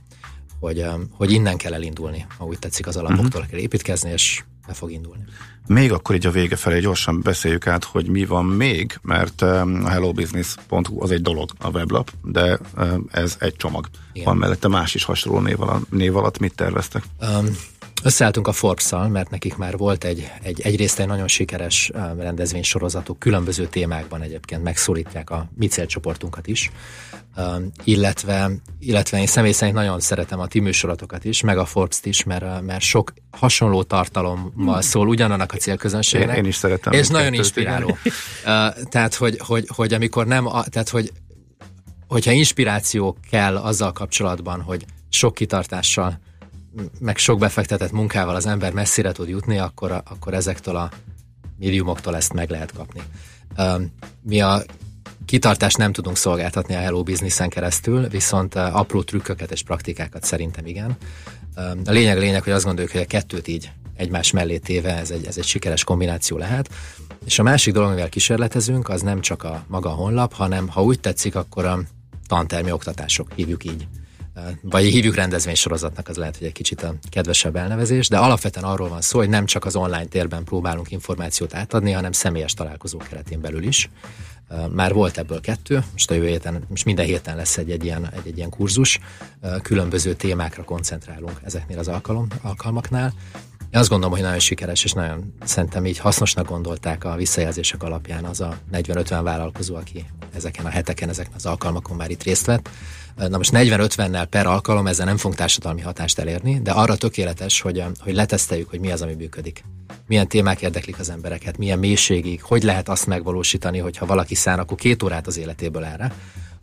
[0.60, 3.48] hogy, hogy innen kell elindulni, ha úgy tetszik, az alapoktól uh-huh.
[3.50, 5.24] kell építkezni, és be fog indulni.
[5.68, 9.88] Még akkor így a vége felé gyorsan beszéljük át, hogy mi van még, mert a
[9.88, 12.60] hellobusiness.hu az egy dolog, a weblap, de
[13.12, 13.88] ez egy csomag.
[14.14, 14.26] Igen.
[14.26, 17.04] Van mellette más is hasonló név alatt, név alatt mit terveztek?
[17.22, 17.58] Um,
[18.04, 23.68] Összeálltunk a forbes mert nekik már volt egy, egy egyrészt egy nagyon sikeres rendezvénysorozatuk, különböző
[23.68, 26.72] témákban egyébként megszólítják a mi célcsoportunkat is,
[27.84, 32.24] illetve, illetve én személy szerint nagyon szeretem a ti műsoratokat is, meg a Forbes-t is,
[32.24, 36.38] mert, mert sok hasonló tartalommal szól ugyanannak a célközönségnek.
[36.38, 36.94] Én, én is szeretem.
[36.94, 37.98] És nagyon inspiráló.
[38.94, 41.12] tehát, hogy, hogy, hogy amikor nem, tehát, hogy
[42.08, 46.20] hogyha inspiráció kell azzal kapcsolatban, hogy sok kitartással
[47.00, 50.90] meg sok befektetett munkával az ember messzire tud jutni, akkor, akkor ezektől a
[51.58, 53.02] médiumoktól ezt meg lehet kapni.
[54.22, 54.64] Mi a
[55.26, 60.98] kitartást nem tudunk szolgáltatni a Hello Business-en keresztül, viszont apró trükköket és praktikákat szerintem igen.
[61.86, 65.12] A lényeg a lényeg, hogy azt gondoljuk, hogy a kettőt így egymás mellé téve ez
[65.12, 66.70] egy, ez egy sikeres kombináció lehet.
[67.26, 71.00] És a másik dolog, amivel kísérletezünk, az nem csak a maga honlap, hanem ha úgy
[71.00, 71.80] tetszik, akkor a
[72.28, 73.88] tantermi oktatások, hívjuk így.
[74.62, 79.02] Vagy hívjuk rendezvénysorozatnak, az lehet, hogy egy kicsit a kedvesebb elnevezés, de alapvetően arról van
[79.02, 83.64] szó, hogy nem csak az online térben próbálunk információt átadni, hanem személyes találkozó keretén belül
[83.64, 83.90] is.
[84.72, 88.10] Már volt ebből kettő, most a jövő héten, most minden héten lesz egy, egy, ilyen,
[88.12, 89.00] egy, egy ilyen kurzus,
[89.62, 93.14] különböző témákra koncentrálunk ezeknél az alkalom, alkalmaknál.
[93.74, 98.24] Én azt gondolom, hogy nagyon sikeres, és nagyon szerintem így hasznosnak gondolták a visszajelzések alapján
[98.24, 100.06] az a 40-50 vállalkozó, aki
[100.36, 102.70] ezeken a heteken, ezeken az alkalmakon már itt részt vett.
[103.16, 107.84] Na most 40-50-nel per alkalom ezzel nem fogunk társadalmi hatást elérni, de arra tökéletes, hogy,
[108.00, 109.64] hogy leteszteljük, hogy mi az, ami működik.
[110.08, 114.78] Milyen témák érdeklik az embereket, milyen mélységig, hogy lehet azt megvalósítani, hogyha valaki szán, akkor
[114.78, 116.12] két órát az életéből erre,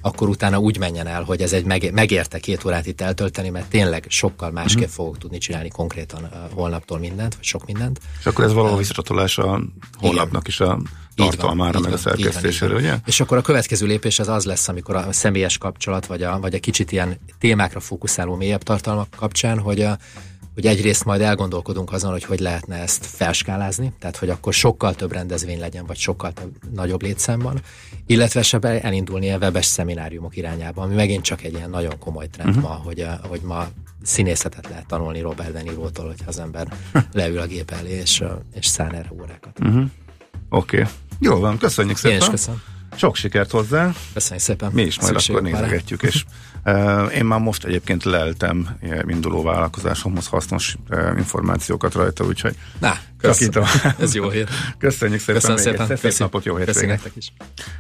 [0.01, 4.05] akkor utána úgy menjen el, hogy ez egy megérte két órát itt eltölteni, mert tényleg
[4.09, 4.95] sokkal másképp uh-huh.
[4.95, 8.01] fogok tudni csinálni konkrétan uh, holnaptól mindent, vagy sok mindent.
[8.19, 9.61] És akkor ez valahol visszacsatolás a
[9.99, 10.79] holnapnak is a
[11.15, 12.97] tartalmára, meg a szerkesztésére, ugye?
[13.07, 16.55] És akkor a következő lépés az az lesz, amikor a személyes kapcsolat, vagy a, vagy
[16.55, 19.99] a kicsit ilyen témákra fókuszáló mélyebb tartalmak kapcsán, hogy a,
[20.59, 25.13] hogy egyrészt majd elgondolkodunk azon, hogy hogy lehetne ezt felskálázni, tehát hogy akkor sokkal több
[25.13, 27.61] rendezvény legyen, vagy sokkal több, nagyobb létszámban,
[28.07, 32.49] illetve se elindulni a webes szemináriumok irányába, ami megint csak egy ilyen nagyon komoly trend
[32.49, 32.65] uh-huh.
[32.65, 33.67] ma, hogy, a, hogy ma
[34.03, 36.69] színészetet lehet tanulni Robert De Nirótól, hogyha az ember
[37.13, 39.59] leül a gép elé, és, és szán erre órákat.
[39.61, 39.85] Uh-huh.
[40.49, 40.81] Oké.
[40.81, 40.93] Okay.
[41.19, 42.17] Jó van, köszönjük szépen.
[42.17, 42.63] Én is köszönöm.
[42.97, 43.93] Sok sikert hozzá.
[44.15, 44.71] Köszönjük szépen.
[44.73, 46.25] Mi is majd Szükség akkor nézegetjük, és
[46.65, 53.65] uh, én már most egyébként leltem induló vállalkozásomhoz hasznos uh, információkat rajta, úgyhogy Na, köszönöm.
[53.99, 54.49] Ez jó hír.
[54.79, 55.35] Köszönjük szépen.
[55.35, 55.97] Köszönöm szépen.
[55.97, 57.11] Szép napot, jó hétvégét.
[57.15, 57.33] is.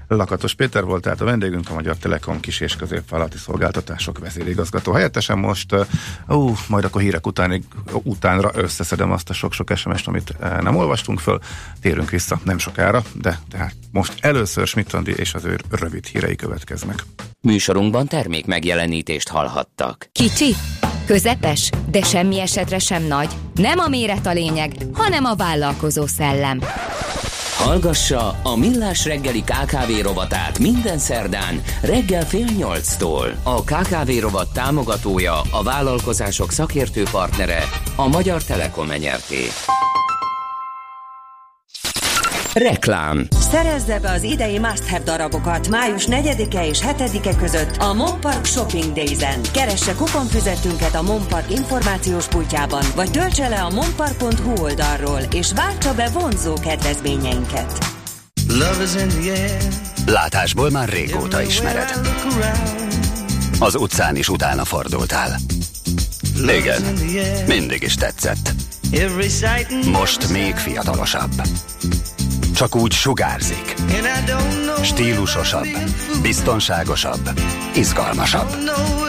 [0.08, 5.38] Lakatos Péter volt tehát a vendégünk, a Magyar Telekom kis és középvállalati szolgáltatások vezérigazgató helyettesen
[5.38, 5.86] most, uh,
[6.28, 11.20] uh, majd akkor hírek utánig, utánra összeszedem azt a sok-sok sms amit uh, nem olvastunk
[11.20, 11.40] föl,
[11.80, 17.04] térünk vissza nem sokára, de tehát most először Schmidt és az ő rövid hírei következnek.
[17.40, 20.08] Műsorunkban termék megjelenítést hallhattak.
[20.12, 20.54] Kicsi,
[21.06, 23.28] közepes, de semmi esetre sem nagy.
[23.54, 26.60] Nem a méret a lényeg, hanem a vállalkozó szellem.
[27.58, 33.40] Hallgassa a Millás reggeli KKV rovatát minden szerdán reggel fél nyolctól.
[33.42, 37.62] A KKV rovat támogatója, a vállalkozások szakértő partnere,
[37.96, 39.44] a Magyar Telekom enyerté.
[42.54, 48.44] Reklám Szerezze be az idei must have darabokat május 4-e és 7-e között a Monpark
[48.44, 49.40] Shopping Days-en.
[49.52, 56.08] Keresse kuponfüzetünket a Monpark információs pultjában, vagy töltse le a monpark.hu oldalról, és váltsa be
[56.08, 57.78] vonzó kedvezményeinket.
[60.06, 61.90] Látásból már régóta ismered.
[63.58, 65.36] Az utcán is utána fordultál.
[66.58, 66.82] Igen,
[67.46, 68.54] mindig is tetszett.
[69.84, 71.42] Most még fiatalosabb.
[72.54, 73.74] Csak úgy sugárzik.
[74.82, 75.66] Stílusosabb,
[76.22, 77.30] biztonságosabb,
[77.74, 78.56] izgalmasabb.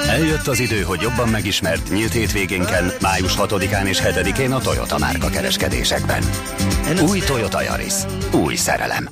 [0.08, 5.30] Eljött az idő, hogy jobban megismert nyílt hétvégénken, május 6-án és 7-én a Toyota márka
[5.30, 6.24] kereskedésekben.
[7.08, 7.94] Új Toyota Yaris.
[8.32, 9.10] Új szerelem.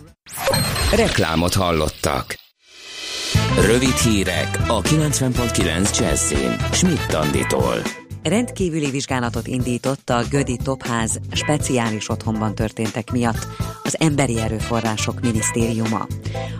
[0.95, 2.36] Reklámot hallottak.
[3.65, 6.56] Rövid hírek a 90.9 Jazzin.
[6.71, 7.96] Schmidt Anditól.
[8.28, 13.48] Rendkívüli vizsgálatot indított a Gödi Topház speciális otthonban történtek miatt
[13.84, 16.08] az Emberi Erőforrások Minisztériuma.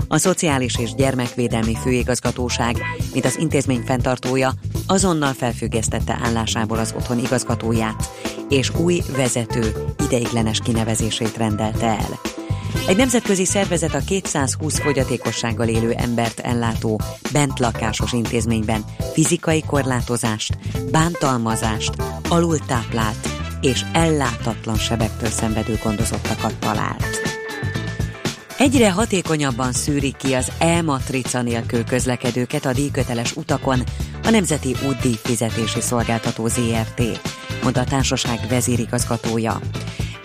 [0.08, 2.76] A Szociális és Gyermekvédelmi Főigazgatóság,
[3.14, 4.54] mint az intézmény fenntartója,
[4.88, 8.10] azonnal felfüggesztette állásából az otthon igazgatóját,
[8.50, 12.20] és új vezető ideiglenes kinevezését rendelte el.
[12.88, 17.02] Egy nemzetközi szervezet a 220 fogyatékossággal élő embert ellátó
[17.32, 20.58] bentlakásos intézményben fizikai korlátozást,
[20.92, 21.94] bántalmazást,
[22.30, 23.28] alultáplált
[23.62, 27.36] és ellátatlan sebektől szenvedő gondozottakat talált.
[28.58, 33.84] Egyre hatékonyabban szűrik ki az e-matrica nélkül közlekedőket a díjköteles utakon
[34.24, 37.02] a Nemzeti Útdíj Fizetési Szolgáltató ZRT,
[37.62, 39.60] mondta a társaság vezérigazgatója.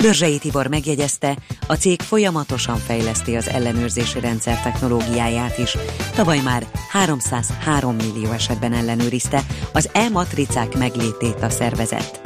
[0.03, 1.36] Börzsei Tibor megjegyezte,
[1.66, 5.76] a cég folyamatosan fejleszti az ellenőrzési rendszer technológiáját is.
[6.14, 9.42] Tavaly már 303 millió esetben ellenőrizte
[9.72, 12.20] az e-matricák meglétét a szervezet.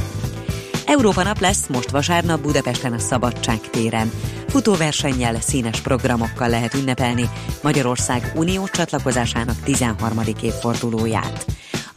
[0.86, 4.10] Európa nap lesz most vasárnap Budapesten a Szabadság téren.
[4.48, 7.28] Futóversennyel, színes programokkal lehet ünnepelni
[7.62, 10.20] Magyarország unió csatlakozásának 13.
[10.42, 11.46] évfordulóját.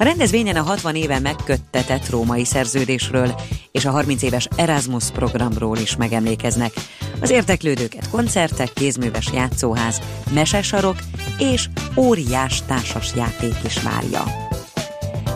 [0.02, 3.36] A rendezvényen a 60 éve megköttetett római szerződésről
[3.72, 6.74] és a 30 éves Erasmus programról is megemlékeznek.
[7.22, 10.02] Az érteklődőket koncertek, kézműves játszóház,
[10.34, 10.96] mesesarok
[11.38, 14.24] és óriás társas játék is várja.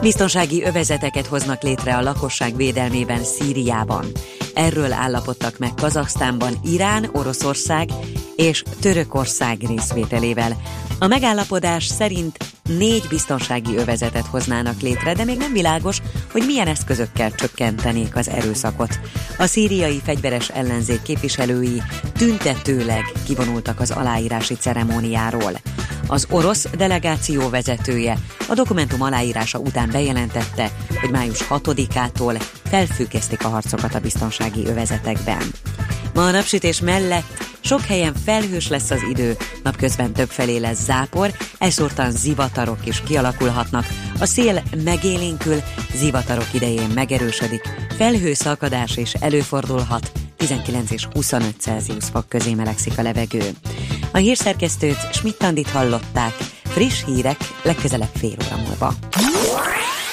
[0.02, 4.06] Biztonsági övezeteket hoznak létre a lakosság védelmében Szíriában.
[4.54, 7.90] Erről állapodtak meg Kazaksztánban Irán, Oroszország
[8.36, 10.58] és Törökország részvételével.
[11.04, 12.38] A megállapodás szerint
[12.78, 16.02] négy biztonsági övezetet hoznának létre, de még nem világos,
[16.32, 19.00] hogy milyen eszközökkel csökkentenék az erőszakot.
[19.38, 21.82] A szíriai fegyveres ellenzék képviselői
[22.18, 25.52] tüntetőleg kivonultak az aláírási ceremóniáról.
[26.08, 28.18] Az orosz delegáció vezetője
[28.50, 35.42] a dokumentum aláírása után bejelentette, hogy május 6-ától felfüggesztik a harcokat a biztonsági övezetekben.
[36.14, 42.12] Ma a napsütés mellett sok helyen felhős lesz az idő, napközben többfelé lesz zápor, elszórtan
[42.12, 43.86] zivatarok is kialakulhatnak.
[44.20, 45.62] A szél megélénkül,
[45.96, 47.62] zivatarok idején megerősödik,
[47.98, 53.50] felhőszakadás is előfordulhat, 19 és 25 Celsius fok közé melegszik a levegő.
[54.12, 56.34] A hírszerkesztőt Schmidt-Tandit hallották,
[56.64, 58.94] friss hírek legközelebb fél óra múlva.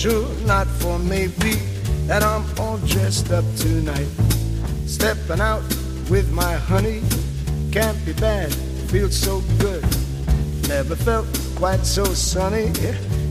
[0.00, 1.56] Sure, not for maybe,
[2.06, 4.08] that I'm all dressed up tonight.
[4.86, 5.62] Stepping out
[6.08, 7.02] with my honey.
[7.70, 8.50] Can't be bad,
[8.88, 9.82] feels so good.
[10.68, 12.72] Never felt quite so sunny.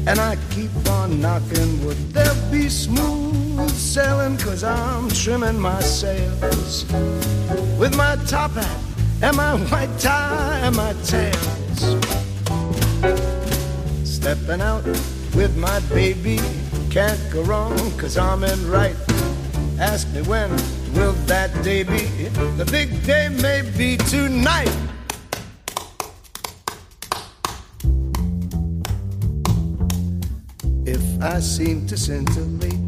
[0.06, 1.98] And I keep on knocking wood.
[2.14, 6.86] There'll be smooth sailing, cause I'm trimming my sails.
[7.80, 8.80] With my top hat
[9.24, 11.80] and my white tie and my tails.
[14.04, 14.84] Stepping out
[15.36, 16.40] with my baby,
[16.90, 18.96] can't go wrong, cause I'm in right.
[19.80, 20.50] Ask me when
[20.94, 22.06] will that day be?
[22.58, 24.76] The big day may be tonight.
[30.86, 32.80] If I seem to scintillate,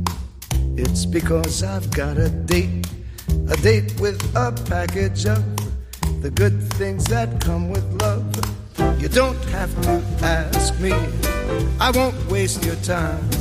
[0.75, 2.87] it's because I've got a date.
[3.49, 5.43] A date with a package of
[6.23, 8.25] the good things that come with love.
[8.99, 10.93] You don't have to ask me,
[11.79, 13.40] I won't waste your time.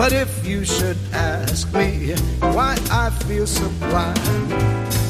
[0.00, 4.14] But if you should ask me why I feel sublime,
[4.48, 5.09] dance.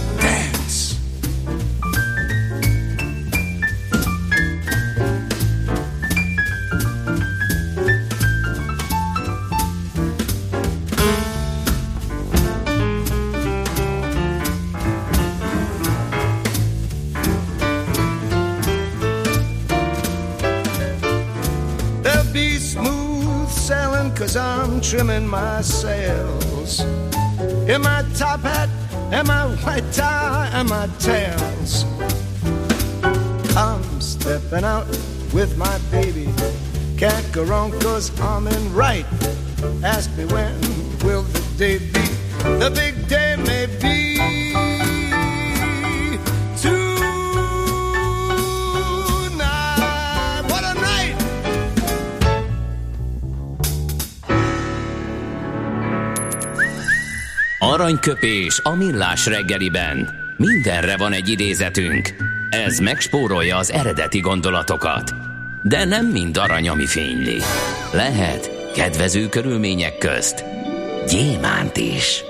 [25.00, 26.80] Trimming my sails.
[27.66, 28.68] In my top hat
[29.10, 31.86] and my white tie and my tails.
[33.56, 34.86] I'm stepping out
[35.32, 36.28] with my baby.
[36.98, 39.06] Can't go wrong cause I'm in right.
[39.82, 40.52] Ask me when
[41.02, 42.04] will the day be?
[42.58, 42.99] The big
[57.62, 60.08] Aranyköpés a millás reggeliben.
[60.36, 62.14] Mindenre van egy idézetünk.
[62.50, 65.14] Ez megspórolja az eredeti gondolatokat.
[65.62, 67.38] De nem mind arany, ami fényli.
[67.92, 70.44] Lehet kedvező körülmények közt
[71.06, 72.24] gyémánt is.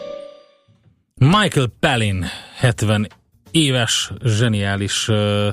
[1.14, 2.26] Michael Palin,
[2.56, 3.08] 70
[3.50, 5.48] éves, zseniális, ö,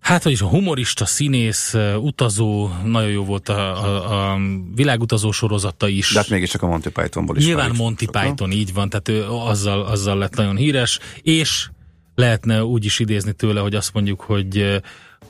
[0.00, 4.38] hát hogy is a humorista, színész, utazó, nagyon jó volt a, a, a
[4.74, 6.12] világutazó sorozata is.
[6.12, 7.44] De hát mégiscsak a Monty Pythonból is.
[7.44, 8.22] Nyilván Monty sokan.
[8.22, 11.68] Python, így van, tehát ő azzal, azzal lett nagyon híres, és
[12.14, 14.80] lehetne úgy is idézni tőle, hogy azt mondjuk, hogy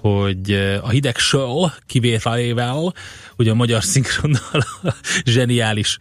[0.01, 0.53] hogy
[0.83, 2.93] a hideg show kivételével,
[3.37, 4.65] ugye a magyar szinkronnal
[5.25, 5.99] zseniális.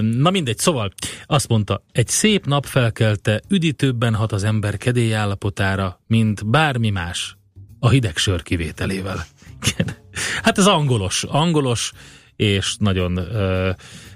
[0.00, 0.92] Na mindegy, szóval
[1.26, 7.36] azt mondta, egy szép nap felkelte, üdítőbben hat az ember kedély állapotára, mint bármi más,
[7.78, 9.26] a hideg sör kivételével.
[10.42, 11.92] Hát ez angolos, angolos,
[12.36, 13.20] és nagyon,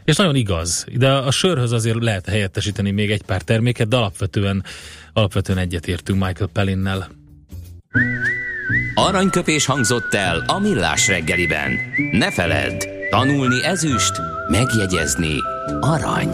[0.04, 0.86] és nagyon igaz.
[0.92, 4.64] De a sörhöz azért lehet helyettesíteni még egy pár terméket, de alapvetően,
[5.12, 7.10] alapvetően egyetértünk Michael Pellinnel.
[8.94, 11.72] Aranyköpés hangzott el a millás reggeliben.
[12.12, 14.12] Ne feledd, tanulni ezüst,
[14.48, 15.34] megjegyezni
[15.80, 16.30] arany.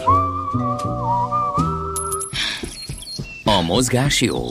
[3.44, 4.44] A mozgás jó.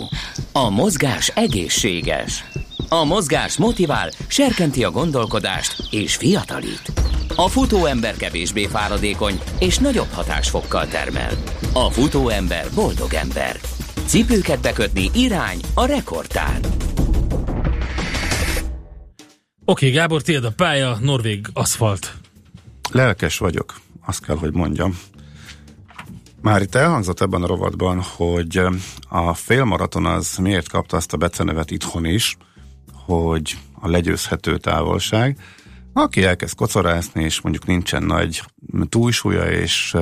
[0.51, 2.43] A mozgás egészséges.
[2.89, 6.91] A mozgás motivál, serkenti a gondolkodást és fiatalít.
[7.35, 11.31] A futóember kevésbé fáradékony és nagyobb hatásfokkal termel.
[11.73, 13.59] A futóember boldog ember.
[14.05, 16.59] Cipőket bekötni irány a rekordtár.
[19.65, 22.13] Oké, Gábor, tiéd a pálya, Norvég aszfalt.
[22.91, 23.75] Lelkes vagyok,
[24.05, 24.99] azt kell, hogy mondjam.
[26.41, 28.61] Már itt elhangzott ebben a rovatban, hogy
[29.09, 32.37] a félmaraton az miért kapta azt a becenevet itthon is,
[33.05, 35.37] hogy a legyőzhető távolság.
[35.93, 38.43] Aki elkezd kocorászni, és mondjuk nincsen nagy
[38.89, 39.95] túlsúlya, és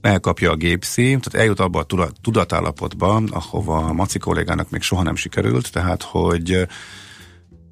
[0.00, 5.16] elkapja a gépszi, tehát eljut abba a tudatállapotba, ahova a Maci kollégának még soha nem
[5.16, 6.66] sikerült, tehát hogy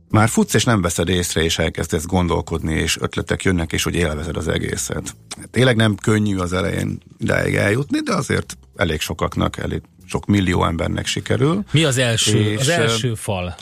[0.08, 4.36] már futsz, és nem veszed észre, és elkezdesz gondolkodni, és ötletek jönnek, és hogy élvezed
[4.36, 5.16] az egészet.
[5.50, 11.06] Tényleg nem könnyű az elején ideig eljutni, de azért elég sokaknak, elég sok millió embernek
[11.06, 11.64] sikerül.
[11.70, 13.56] Mi az első, és az első fal?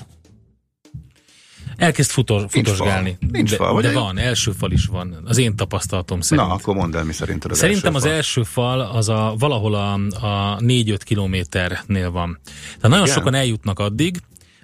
[1.76, 3.16] Elkezd futor, futosgálni.
[3.30, 5.22] Nincs de, fal, de van, első fal is van.
[5.24, 6.48] Az én tapasztalatom szerint.
[6.48, 9.74] Na, akkor mondd el, mi szerinted az Szerintem első az első fal az a, valahol
[9.74, 9.92] a,
[10.26, 12.40] a 4-5 kilométernél van.
[12.44, 13.16] Tehát nagyon Igen?
[13.16, 14.20] sokan eljutnak addig,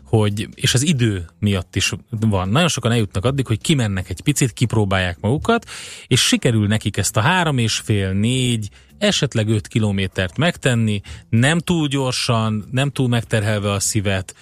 [0.09, 4.53] hogy, és az idő miatt is van, nagyon sokan eljutnak addig, hogy kimennek egy picit,
[4.53, 5.71] kipróbálják magukat,
[6.07, 11.89] és sikerül nekik ezt a három és fél, négy, esetleg 5 kilométert megtenni, nem túl
[11.89, 14.35] gyorsan, nem túl megterhelve a szívet,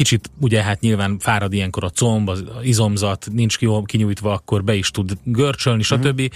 [0.00, 4.74] kicsit ugye hát nyilván fárad ilyenkor a comb, az izomzat, nincs ki, kinyújtva, akkor be
[4.74, 6.20] is tud görcsölni, stb.
[6.20, 6.26] Uh-huh.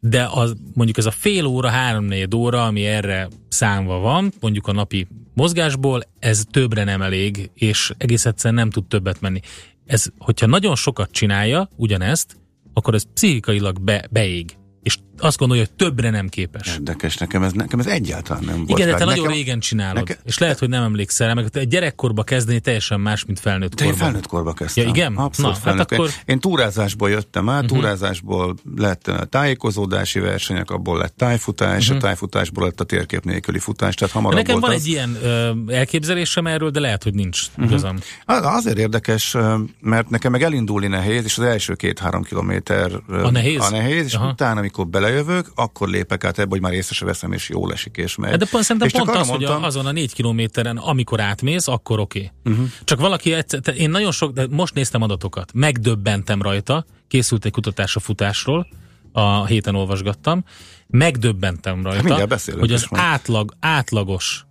[0.00, 4.72] De az, mondjuk ez a fél óra, háromnegyed óra, ami erre számva van, mondjuk a
[4.72, 9.40] napi mozgásból, ez többre nem elég, és egész egyszerűen nem tud többet menni.
[9.86, 12.36] Ez, hogyha nagyon sokat csinálja ugyanezt,
[12.72, 16.68] akkor ez pszichikailag be, beég és azt gondolja, hogy többre nem képes.
[16.68, 18.68] Érdekes, nekem ez, nekem ez egyáltalán nem volt.
[18.78, 21.46] Igen, de te nekem, nagyon régen csinálod, nekem, és lehet, hogy nem emlékszel rá, meg
[21.52, 23.92] egy gyerekkorba kezdeni teljesen más, mint felnőtt de korban.
[24.00, 24.84] én felnőtt korba kezdtem.
[24.84, 25.16] Ja, igen?
[25.16, 25.90] Abszolút Na, felnőtt.
[25.90, 26.10] hát akkor...
[26.24, 27.78] én, túrázásból jöttem át, Uh-huh.
[27.78, 31.96] túrázásból lett a tájékozódási versenyek, abból lett tájfutás, Mhm.
[31.96, 34.80] a tájfutásból lett a térkép nélküli futás, tehát hamarabb Nekem volt van az.
[34.82, 37.64] egy ilyen ö, elképzelésem erről, de lehet, hogy nincs uh-huh.
[37.66, 37.96] igazam.
[38.24, 39.36] Az- Azért érdekes,
[39.80, 43.60] mert nekem meg elindulni nehéz, és az első két-három kilométer A nehéz?
[43.60, 44.28] a nehéz és Aha.
[44.28, 47.96] utána, amikor belejövök, akkor lépek át ebbe, hogy már észre se veszem, és jól esik,
[47.96, 48.36] és megy.
[48.36, 51.68] De pont, szerintem és pont az, hogy mondtam- a, azon a négy kilométeren, amikor átmész,
[51.68, 52.30] akkor oké.
[52.44, 52.54] Okay.
[52.54, 52.64] Mhm.
[52.84, 53.36] Csak valaki,
[53.76, 58.66] én nagyon sok, de most néztem adatokat, megdöbbentem rajta, készült egy kutatás a futásról,
[59.12, 60.44] a héten olvasgattam,
[60.86, 64.46] megdöbbentem rajta, beszélünk hogy az átlag, átlagos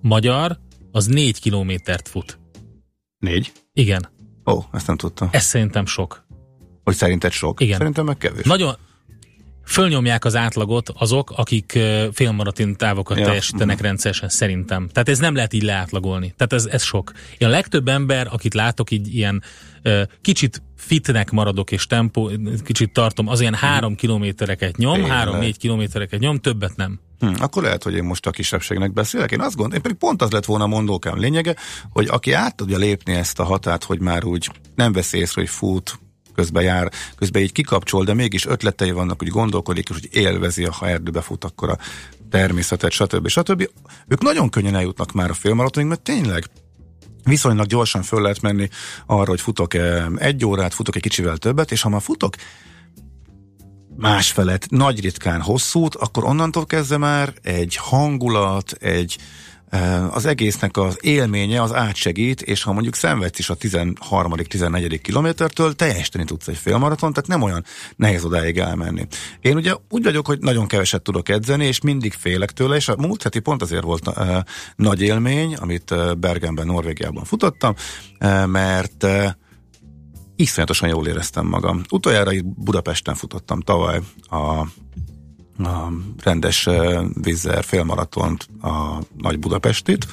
[0.00, 0.58] magyar
[0.92, 2.38] az négy kilométert fut.
[3.18, 3.52] Négy?
[3.72, 4.08] Igen.
[4.46, 5.28] Ó, ezt nem tudtam.
[5.32, 6.26] Ez szerintem sok.
[6.84, 7.60] Hogy szerinted sok?
[7.60, 7.76] Igen.
[7.76, 8.44] Szerintem meg kevés.
[8.44, 8.76] Nagyon
[9.68, 13.84] fölnyomják az átlagot azok, akik ö, félmaraton távokat Ja, teljesítenek mhm.
[13.84, 14.88] rendszeresen, szerintem.
[14.92, 16.34] Tehát ez nem lehet így leátlagolni.
[16.36, 17.12] Tehát ez, ez sok.
[17.38, 19.42] Én a legtöbb ember, akit látok így ilyen
[20.20, 22.30] kicsit fitnek maradok és tempó,
[22.64, 27.00] kicsit tartom, az ilyen három kilométereket nyom, három-négy kilométereket nyom, többet nem.
[27.18, 29.30] Hm, akkor lehet, hogy én most a kisebbségnek beszélek.
[29.30, 31.56] Én azt gondolom, én pedig pont az lett volna a mondókám lényege,
[31.90, 35.50] hogy aki át tudja lépni ezt a határt, hogy már úgy nem vesz észre, hogy
[35.50, 35.98] fut,
[36.38, 40.88] közben jár, közben így kikapcsol, de mégis ötletei vannak, hogy gondolkodik, és hogy élvezi, ha
[40.88, 41.78] erdőbe fut, akkor a
[42.30, 43.28] természetet, stb.
[43.28, 43.68] stb.
[44.08, 46.44] Ők nagyon könnyen eljutnak már a félmaratonig, mert tényleg
[47.24, 48.68] viszonylag gyorsan föl lehet menni
[49.06, 52.34] arra, hogy futok eh, egy órát, futok egy kicsivel többet, és ha már futok
[53.96, 59.18] másfelet, nagy ritkán hosszút, akkor onnantól kezdve már egy hangulat, egy
[60.10, 64.32] az egésznek az élménye az átsegít, és ha mondjuk szenvedsz is a 13.
[64.48, 65.00] 14.
[65.00, 67.64] kilométertől, teljesíteni tudsz egy félmaraton, tehát nem olyan
[67.96, 69.06] nehéz odáig elmenni.
[69.40, 72.96] Én ugye úgy vagyok, hogy nagyon keveset tudok edzeni, és mindig félek tőle, és a
[72.98, 74.36] múlt heti pont azért volt uh,
[74.76, 77.74] nagy élmény, amit uh, Bergenben, Norvégiában futottam,
[78.20, 79.26] uh, mert uh,
[80.36, 81.82] iszonyatosan jól éreztem magam.
[81.90, 84.66] Utoljára itt Budapesten futottam tavaly a,
[85.66, 85.92] a
[86.22, 86.68] rendes
[87.22, 90.06] vízzer félmaratont, a Nagy Budapestit,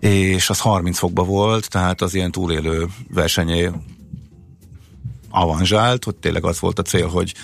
[0.00, 3.70] és az 30 fokba volt, tehát az ilyen túlélő versenyé
[5.30, 7.34] avanzsált, hogy tényleg az volt a cél, hogy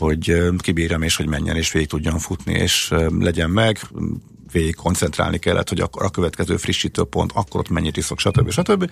[0.00, 3.80] hogy kibírjam és hogy menjen és végig tudjon futni és legyen meg.
[4.52, 8.50] Végig koncentrálni kellett, hogy akkor a következő frissítő pont, akkor ott mennyit iszok, stb.
[8.50, 8.90] stb.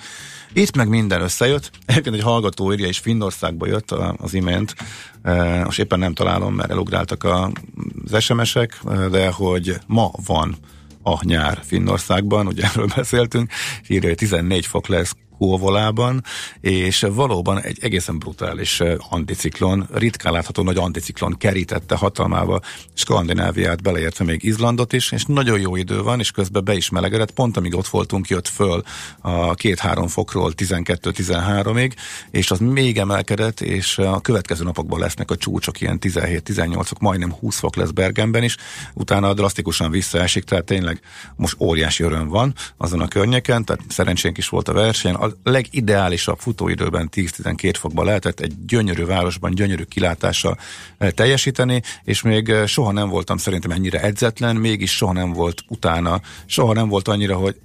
[0.53, 1.71] Itt meg minden összejött.
[1.87, 4.75] Egyébként egy hallgató írja, és Finnországba jött az imént,
[5.23, 8.81] e, most éppen nem találom, mert elugráltak az SMS-ek,
[9.11, 10.57] de hogy ma van
[11.03, 13.51] a nyár Finnországban, ugye erről beszéltünk,
[13.87, 16.25] írja, hogy 14 fok lesz Kóvolában,
[16.61, 22.61] és valóban egy egészen brutális anticiklon, ritkán látható nagy anticiklon kerítette hatalmába
[22.95, 27.31] Skandináviát, beleértve még Izlandot is, és nagyon jó idő van, és közben be is melegedett,
[27.31, 28.83] pont amíg ott voltunk, jött föl
[29.21, 31.93] a két-három fokról 12-13-ig,
[32.31, 37.59] és az még emelkedett, és a következő napokban lesznek a csúcsok, ilyen 17-18-ok, majdnem 20
[37.59, 38.57] fok lesz Bergenben is,
[38.95, 41.01] utána drasztikusan visszaesik, tehát tényleg
[41.37, 46.39] most óriási öröm van azon a környéken, tehát szerencsénk is volt a verseny, a legideálisabb
[46.39, 50.59] futóidőben 10-12 fokban lehetett egy gyönyörű városban, gyönyörű kilátással
[50.99, 55.63] eh, teljesíteni, és még eh, soha nem voltam szerintem ennyire edzetlen, mégis soha nem volt
[55.69, 57.57] utána, soha nem volt annyira, hogy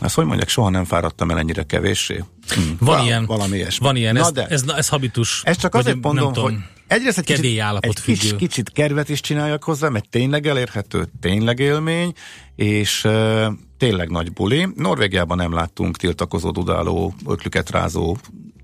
[0.00, 2.24] ezt hogy mondják, soha nem fáradtam el ennyire kevéssé.
[2.48, 2.60] Hm.
[2.60, 3.26] Van Val- ilyen.
[3.26, 3.86] Valami ilyesmi.
[3.86, 5.42] Van ilyen, Na ez, de, ez, ez habitus.
[5.44, 6.54] Ez csak azért mondom, hogy
[6.86, 12.12] egyrészt egy, kicsit, egy kis, kicsit kervet is csináljak hozzá, mert tényleg elérhető, tényleg élmény,
[12.56, 13.46] és uh,
[13.78, 14.68] tényleg nagy buli.
[14.74, 18.16] Norvégiában nem láttunk tiltakozó, dudáló, öklüket rázó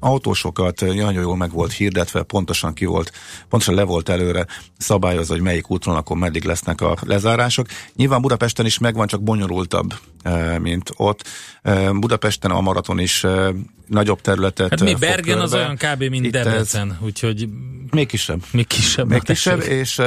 [0.02, 3.12] autósokat, nagyon jól meg volt hirdetve, pontosan ki volt,
[3.48, 4.46] pontosan le volt előre
[4.78, 7.66] szabályozva, hogy melyik akkor meddig lesznek a lezárások.
[7.96, 9.94] Nyilván Budapesten is megvan, csak bonyolultabb,
[10.58, 11.28] mint ott.
[11.92, 13.26] Budapesten a maraton is
[13.86, 16.02] nagyobb területet Hát mi Bergen az olyan kb.
[16.02, 17.48] mint Itt Debrecen, ez úgyhogy...
[17.90, 18.42] Még kisebb.
[18.50, 19.08] Még kisebb.
[19.08, 20.00] Még kisebb, és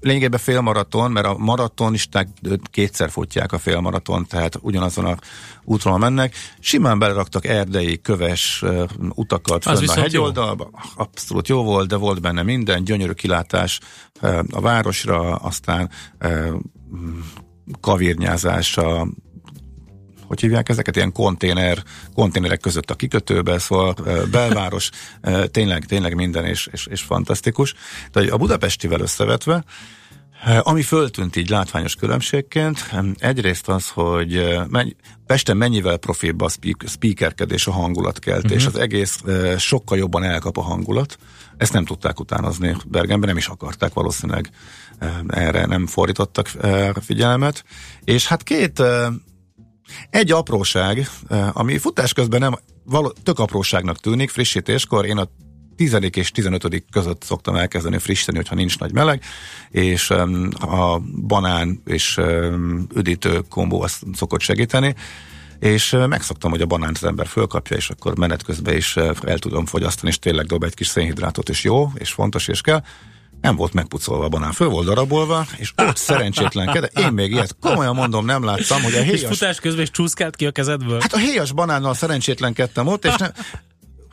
[0.00, 2.28] lényegében félmaraton, mert a maratonisták
[2.70, 5.16] kétszer futják a félmaraton, tehát ugyanazon a
[5.64, 6.34] úton mennek.
[6.60, 8.64] Simán beleraktak erdei, köves
[9.08, 10.70] utakat fönn a hegyoldalba.
[10.96, 13.80] Abszolút jó volt, de volt benne minden, gyönyörű kilátás
[14.50, 15.90] a városra, aztán
[17.80, 19.08] kavírnyázás a
[20.30, 21.82] hogy hívják ezeket, ilyen konténer,
[22.14, 23.94] konténerek között a kikötőbe, szóval
[24.30, 24.90] belváros,
[25.50, 27.74] tényleg, tényleg minden és, és, és fantasztikus.
[28.10, 29.64] Tehát a budapestivel összevetve,
[30.60, 34.90] ami föltűnt így látványos különbségként, egyrészt az, hogy menny,
[35.26, 36.48] Pesten mennyivel profibb a
[36.86, 38.74] speakerkedés, a hangulatkeltés, uh-huh.
[38.74, 39.18] az egész
[39.58, 41.18] sokkal jobban elkap a hangulat.
[41.56, 44.50] Ezt nem tudták utánozni Bergenben, nem is akarták valószínűleg
[45.28, 46.50] erre nem fordítottak
[47.00, 47.64] figyelmet.
[48.04, 48.82] És hát két
[50.10, 55.28] egy apróság, eh, ami futás közben nem való, tök apróságnak tűnik, frissítéskor én a
[55.76, 55.96] 10.
[56.10, 56.84] és 15.
[56.90, 59.22] között szoktam elkezdeni frissíteni, hogyha nincs nagy meleg,
[59.70, 60.10] és
[60.60, 62.20] a banán és
[62.94, 64.94] üdítő kombó azt szokott segíteni,
[65.60, 69.16] és uh, megszoktam, hogy a banánt az ember fölkapja, és akkor menet közben is uh,
[69.24, 72.82] el tudom fogyasztani, és tényleg dob egy kis szénhidrátot, és jó, és fontos, és kell
[73.40, 77.94] nem volt megpucolva a banán, föl volt darabolva, és ott szerencsétlen Én még ilyet komolyan
[77.94, 79.20] mondom, nem láttam, hogy a héjas...
[79.20, 81.00] És futás közben is csúszkált ki a kezedből?
[81.00, 83.32] Hát a héjas banánnal szerencsétlenkedtem ott, és nem,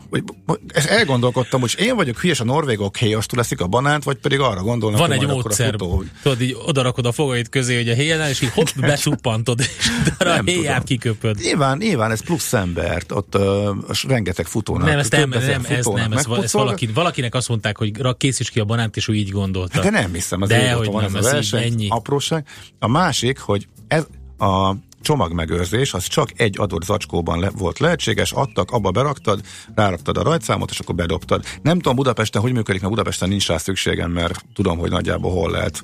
[0.10, 0.24] hogy,
[0.68, 4.62] ezt elgondolkodtam, hogy én vagyok hülyes, a norvégok héjastul leszik a banánt, vagy pedig arra
[4.62, 6.12] gondolnak, Van egy módszer, futó, hogy...
[6.22, 9.90] tudod, így odarakod a fogait közé, hogy a héjánál, és így hopp, besuppantod, és
[10.20, 11.38] a héját kiköpöd.
[11.40, 13.76] Nyilván, nyilván ez plusz embert, ott uh,
[14.08, 14.88] rengeteg futónak.
[14.88, 18.60] Nem, ezt nem, nem, ez nem, ez, ez valaki, valakinek azt mondták, hogy készíts ki
[18.60, 19.74] a banánt, és ő így gondolta.
[19.74, 21.88] Hát de nem hiszem, az de hogy van nem, ez a verseny, ennyi.
[21.90, 22.48] apróság.
[22.80, 24.06] A másik, hogy ez
[24.38, 24.76] a
[25.08, 29.42] csomagmegőrzés az csak egy adott zacskóban le, volt lehetséges, adtak, abba beraktad,
[29.76, 31.46] ráraktad a rajtszámot, és akkor bedobtad.
[31.62, 35.52] Nem tudom Budapesten, hogy működik, mert Budapesten nincs rá szükségem, mert tudom, hogy nagyjából hol
[35.52, 35.82] lehet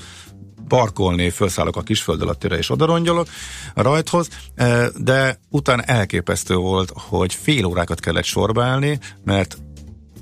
[0.67, 3.27] parkolni, felszállok a kisföld alattira és odarongyolok
[3.73, 9.57] a rajthoz, eh, de utána elképesztő volt, hogy fél órákat kellett sorbálni, mert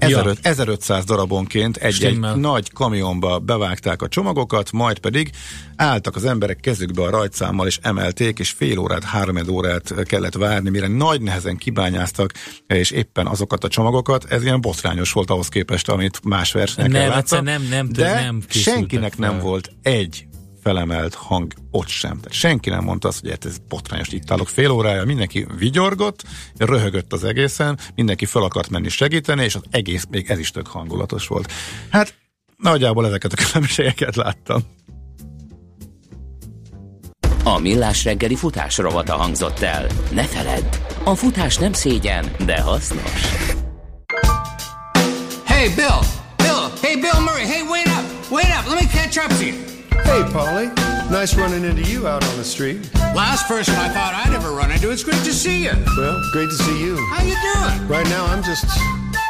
[0.05, 0.51] 1500, ja.
[0.51, 5.29] 1500 darabonként egy-egy nagy kamionba bevágták a csomagokat, majd pedig
[5.75, 10.69] álltak az emberek kezükbe a rajtszámmal, és emelték, és fél órát, három órát kellett várni,
[10.69, 12.31] mire nagy nehezen kibányáztak,
[12.67, 17.09] és éppen azokat a csomagokat, ez ilyen botrányos volt ahhoz képest, amit más versenyeken nem,
[17.09, 17.43] láttam.
[17.43, 19.29] Nem, nem, de nem senkinek fel.
[19.29, 20.25] nem volt egy
[20.61, 22.17] felemelt hang ott sem.
[22.17, 26.23] Tehát senki nem mondta azt, hogy hát ez botrányos, itt állok fél órája, mindenki vigyorgott,
[26.57, 30.67] röhögött az egészen, mindenki fel akart menni segíteni, és az egész, még ez is tök
[30.67, 31.51] hangulatos volt.
[31.89, 32.15] Hát
[32.57, 34.61] nagyjából ezeket a különbségeket láttam.
[37.43, 39.87] A Millás reggeli futás rovata hangzott el.
[40.11, 43.21] Ne feledd, a futás nem szégyen, de hasznos.
[45.45, 45.99] Hey Bill!
[46.37, 46.71] Bill!
[46.81, 47.45] Hey Bill Murray!
[47.45, 48.31] Hey wait up!
[48.31, 48.67] Wait up!
[48.67, 49.70] Let me catch up to you!
[50.03, 50.67] Hey, Polly.
[51.09, 52.89] Nice running into you out on the street.
[53.13, 54.91] Last person I thought I'd ever run into.
[54.91, 55.73] It's great to see you.
[55.97, 56.95] Well, great to see you.
[57.07, 57.87] How you doing?
[57.87, 58.65] Right now, I'm just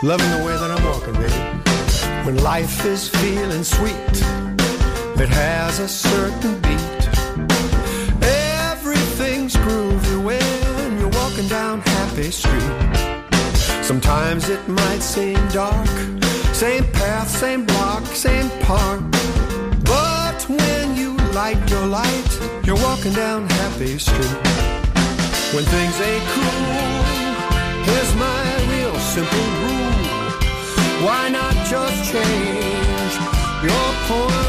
[0.03, 1.61] loving the way that I'm walking, baby.
[2.25, 3.95] When life is feeling sweet,
[5.19, 6.79] it has a certain beat.
[8.23, 12.61] Everything's groovy when you're walking down Happy Street.
[13.83, 15.87] Sometimes it might seem dark,
[16.53, 19.01] same path, same block, same park.
[21.33, 24.35] Light your light, you're walking down Happy Street.
[25.53, 26.65] When things ain't cool,
[27.87, 31.05] here's my real simple rule.
[31.05, 33.13] Why not just change
[33.63, 34.40] your point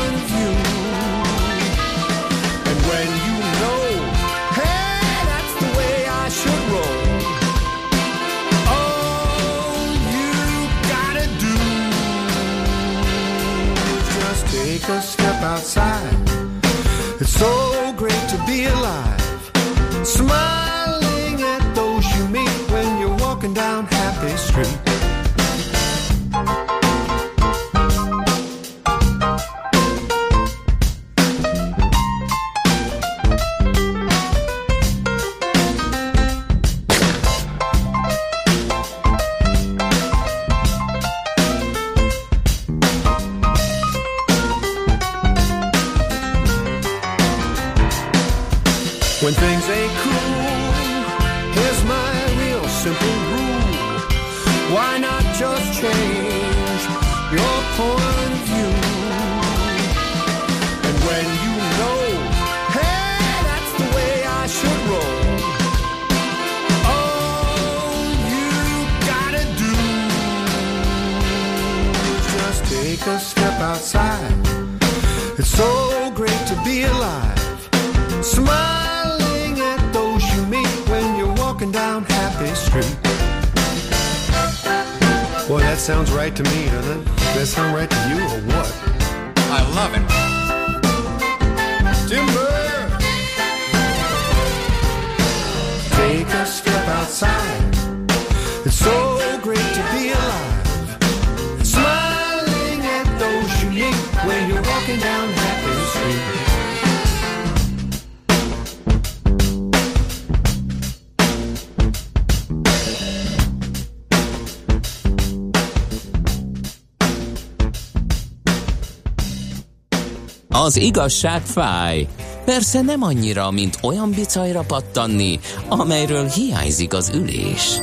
[120.52, 122.06] Az igazság fáj.
[122.44, 125.38] Persze nem annyira, mint olyan bicajra pattanni,
[125.68, 127.78] amelyről hiányzik az ülés.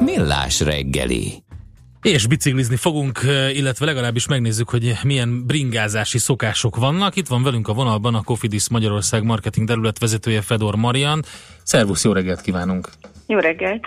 [0.00, 1.42] Millás reggeli.
[2.02, 3.20] És biciklizni fogunk,
[3.52, 7.16] illetve legalábbis megnézzük, hogy milyen bringázási szokások vannak.
[7.16, 11.24] Itt van velünk a vonalban a Cofidis Magyarország marketing terület vezetője Fedor Marian.
[11.62, 12.88] Szervusz, jó reggelt kívánunk!
[13.26, 13.86] Jó reggelt!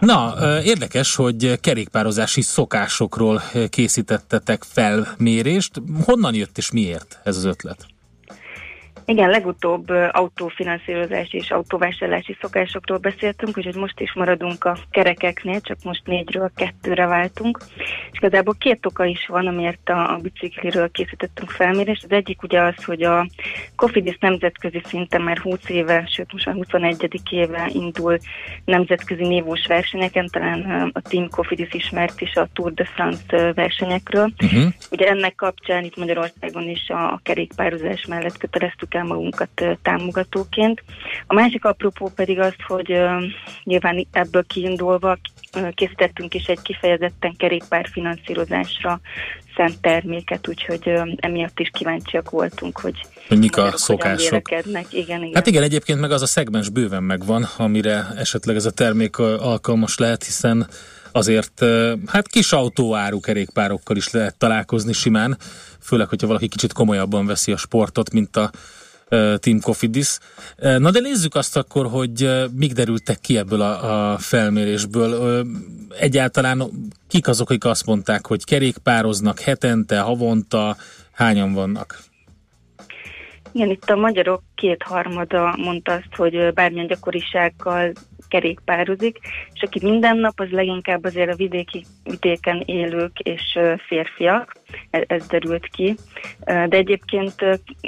[0.00, 5.82] Na, érdekes, hogy kerékpározási szokásokról készítettetek felmérést.
[6.04, 7.86] Honnan jött és miért ez az ötlet?
[9.08, 16.06] Igen, legutóbb autófinanszírozási és autóvásárlási szokásokról beszéltünk, úgyhogy most is maradunk a kerekeknél, csak most
[16.06, 17.58] négyről kettőre váltunk.
[18.12, 22.04] És igazából két oka is van, amiért a, a bicikliről készítettünk felmérést.
[22.04, 23.26] Az egyik ugye az, hogy a
[23.76, 27.20] Cofidis nemzetközi szinten már 20 éve, sőt most már 21.
[27.30, 28.18] éve indul
[28.64, 34.32] nemzetközi névós versenyeken, talán a Team Cofidis ismert is a Tour de France versenyekről.
[34.44, 34.72] Uh-huh.
[34.90, 40.82] Ugye ennek kapcsán itt Magyarországon is a, a kerékpározás mellett köteleztük el magunkat támogatóként.
[41.26, 42.98] A másik apropó pedig az, hogy
[43.64, 45.18] nyilván ebből kiindulva
[45.74, 49.00] készítettünk is egy kifejezetten kerékpár finanszírozásra
[49.56, 54.50] szent terméket, úgyhogy emiatt is kíváncsiak voltunk, hogy hogy mik a szokások.
[54.50, 55.30] Igen, igen.
[55.34, 59.98] Hát igen, egyébként meg az a szegmens bőven megvan, amire esetleg ez a termék alkalmas
[59.98, 60.66] lehet, hiszen
[61.12, 61.64] azért
[62.06, 65.36] hát kis autóáru kerékpárokkal is lehet találkozni simán,
[65.80, 68.50] főleg, hogyha valaki kicsit komolyabban veszi a sportot, mint a
[69.08, 70.18] Team Cofidis.
[70.56, 75.44] Na de nézzük azt akkor, hogy mik derültek ki ebből a, a felmérésből.
[75.98, 76.70] Egyáltalán
[77.08, 80.76] kik azok, akik azt mondták, hogy kerékpároznak hetente, havonta,
[81.12, 81.98] hányan vannak?
[83.52, 87.92] Igen, itt a magyarok kétharmada mondta azt, hogy bármilyen gyakorisággal
[88.28, 89.18] kerékpározik,
[89.52, 94.52] és aki minden nap, az leginkább azért a vidéki, vidéken élők és férfiak,
[94.90, 95.96] ez, ez derült ki.
[96.44, 97.34] De egyébként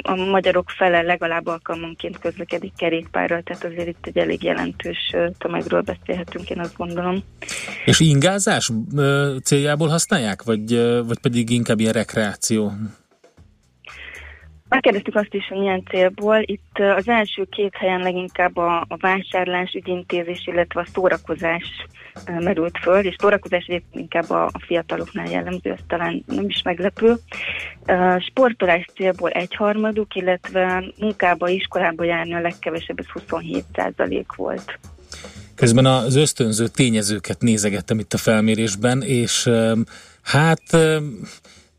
[0.01, 6.49] a magyarok fele legalább alkalmanként közlekedik kerékpárral, tehát azért itt egy elég jelentős tömegről beszélhetünk,
[6.49, 7.23] én azt gondolom.
[7.85, 8.71] És ingázás
[9.43, 10.75] céljából használják, vagy,
[11.05, 12.71] vagy pedig inkább ilyen rekreáció?
[14.69, 16.41] Megkérdeztük azt is, hogy milyen célból.
[16.41, 21.65] Itt az első két helyen leginkább a, a vásárlás, ügyintézés, illetve a szórakozás
[22.25, 27.15] merült föl, és szórakozás egyébként inkább a, a fiataloknál jellemző, ez talán nem is meglepő.
[28.19, 34.79] Sportolás célból egyharmaduk, illetve munkába, iskolába járni a legkevesebb, ez 27 százalék volt.
[35.55, 39.49] Közben az ösztönző tényezőket nézegettem itt a felmérésben, és
[40.23, 40.77] hát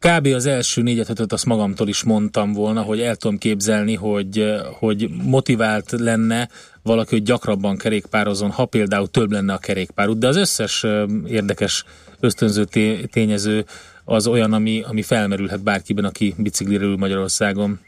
[0.01, 0.27] kb.
[0.27, 4.45] az első négyet, ötöt azt magamtól is mondtam volna, hogy el tudom képzelni, hogy,
[4.79, 6.49] hogy motivált lenne
[6.83, 10.87] valaki, hogy gyakrabban kerékpározon, ha például több lenne a kerékpárút, de az összes
[11.27, 11.85] érdekes
[12.21, 13.65] ösztönző té- tényező
[14.05, 17.81] az olyan, ami, ami felmerülhet bárkiben, aki biciklire Magyarországon.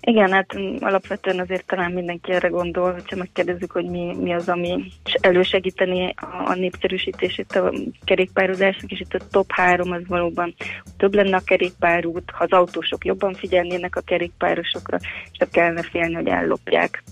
[0.00, 4.84] Igen, hát alapvetően azért talán mindenki erre gondol, hogyha megkérdezzük, hogy mi, mi az, ami
[5.20, 7.72] elősegíteni a, a népszerűsítését a
[8.04, 10.54] kerékpározásnak, és itt a top három az valóban
[10.96, 14.98] több lenne a kerékpárút, ha az autósok jobban figyelnének a kerékpárosokra,
[15.32, 17.02] és nem kellene félni, hogy ellopják.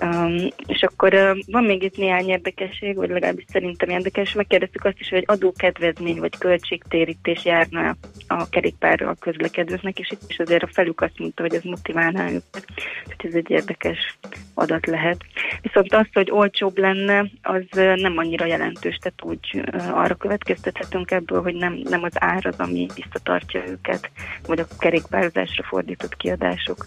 [0.00, 5.00] Um, és akkor uh, van még itt néhány érdekesség, vagy legalábbis szerintem érdekes, megkérdeztük azt
[5.00, 7.96] is, hogy adókedvezmény vagy költségtérítés járna
[8.26, 12.64] a kerékpárral közlekedőknek, és itt is azért a felük azt mondta, hogy ez motiválná őket.
[13.04, 14.18] Tehát ez egy érdekes
[14.54, 15.16] adat lehet.
[15.62, 17.62] Viszont az, hogy olcsóbb lenne, az
[17.94, 22.86] nem annyira jelentős, tehát úgy arra következtethetünk ebből, hogy nem, nem az ár az, ami
[22.94, 24.10] visszatartja őket,
[24.46, 26.86] vagy a kerékpározásra fordított kiadások.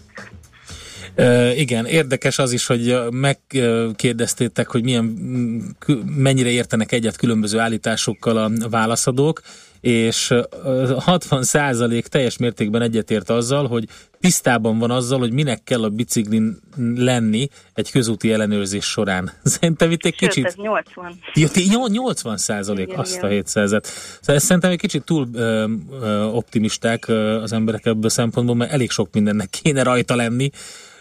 [1.54, 5.04] Igen, érdekes az is, hogy megkérdeztétek, hogy milyen,
[6.16, 9.42] mennyire értenek egyet különböző állításokkal a válaszadók,
[9.80, 10.34] és
[10.98, 13.88] 60 százalék teljes mértékben egyetért azzal, hogy
[14.20, 16.58] tisztában van azzal, hogy minek kell a biciklin
[16.94, 19.32] lenni egy közúti ellenőrzés során.
[19.42, 20.46] Szerintem itt egy Sőt, kicsit...
[20.46, 21.18] ez 80.
[21.34, 23.24] Ja, 80 százalék, Igen, azt igen.
[23.24, 23.70] a 700
[24.20, 25.66] Szóval szerintem egy kicsit túl ö,
[26.00, 30.50] ö, optimisták ö, az emberek ebből a szempontból, mert elég sok mindennek kéne rajta lenni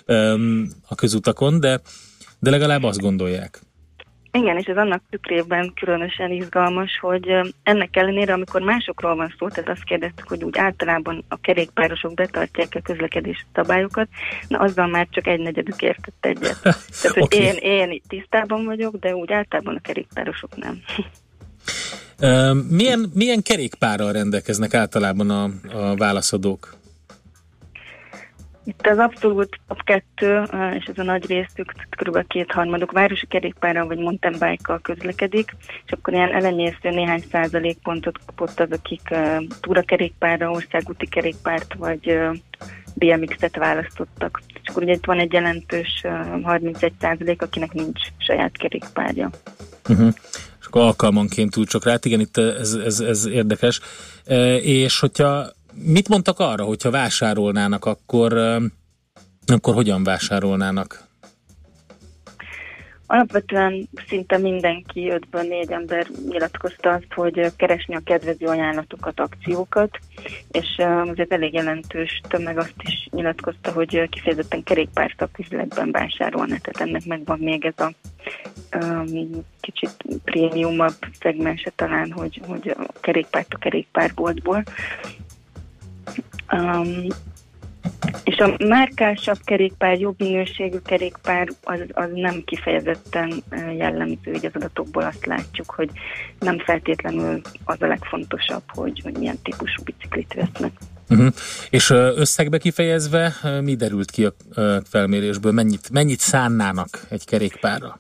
[0.05, 0.33] ö,
[0.87, 1.81] a közutakon, de,
[2.39, 3.61] de legalább azt gondolják.
[4.31, 7.27] Igen, és ez annak tükrében különösen izgalmas, hogy
[7.63, 12.67] ennek ellenére, amikor másokról van szó, tehát azt kérdeztük, hogy úgy általában a kerékpárosok betartják
[12.75, 14.07] a közlekedési szabályokat,
[14.47, 16.59] na azzal már csak egy negyedük értett egyet.
[16.61, 17.43] Tehát, hogy Oké.
[17.43, 20.81] én, én itt tisztában vagyok, de úgy általában a kerékpárosok nem.
[22.69, 26.78] Milyen, milyen kerékpárral rendelkeznek általában a, a válaszadók?
[28.69, 30.43] Itt az abszolút top 2,
[30.77, 32.27] és ez a nagy részük, kb.
[32.27, 35.55] kétharmaduk városi kerékpárral vagy mountain bike-kal közlekedik,
[35.85, 42.35] és akkor ilyen elenyésző néhány százalékpontot kapott az, akik uh, túrakerékpárra, országúti kerékpárt vagy uh,
[42.93, 44.41] BMX-et választottak.
[44.63, 49.29] És akkor ugye itt van egy jelentős uh, 31 százalék, akinek nincs saját kerékpárja.
[49.89, 50.13] Uh-huh.
[50.59, 53.79] És akkor alkalmanként túl csak rá, igen, itt ez, ez, ez érdekes.
[54.25, 58.33] E, és hogyha mit mondtak arra, hogyha vásárolnának, akkor,
[59.45, 61.07] akkor hogyan vásárolnának?
[63.11, 69.99] Alapvetően szinte mindenki, 5-ből 4 ember nyilatkozta azt, hogy keresni a kedvező ajánlatokat, akciókat,
[70.51, 70.67] és
[71.05, 77.65] azért elég jelentős tömeg azt is nyilatkozta, hogy kifejezetten kerékpárszaküzletben vásárolna, tehát ennek megvan még
[77.65, 77.91] ez a
[78.77, 79.91] um, kicsit
[80.23, 84.63] prémiumabb szegmense talán, hogy, hogy a kerékpárt a kerékpárboltból.
[86.51, 87.05] Um,
[88.23, 93.43] és a márkásabb kerékpár, jobb minőségű kerékpár az, az nem kifejezetten
[93.77, 95.89] jellemző, így az adatokból azt látjuk, hogy
[96.39, 100.71] nem feltétlenül az a legfontosabb, hogy, hogy milyen típusú biciklit vesznek.
[101.09, 101.33] Uh-huh.
[101.69, 104.33] És összegbe kifejezve mi derült ki a
[104.89, 105.51] felmérésből?
[105.51, 107.99] Mennyit, mennyit szánnának egy kerékpárra?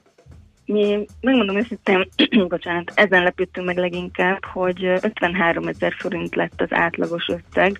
[0.71, 2.09] Mi, megmondom őszintén,
[2.47, 7.79] bocsánat, ezen lepődtünk meg leginkább, hogy 53 ezer forint lett az átlagos összeg,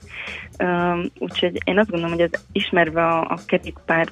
[1.18, 4.08] úgyhogy én azt gondolom, hogy ez ismerve a, a kerékpár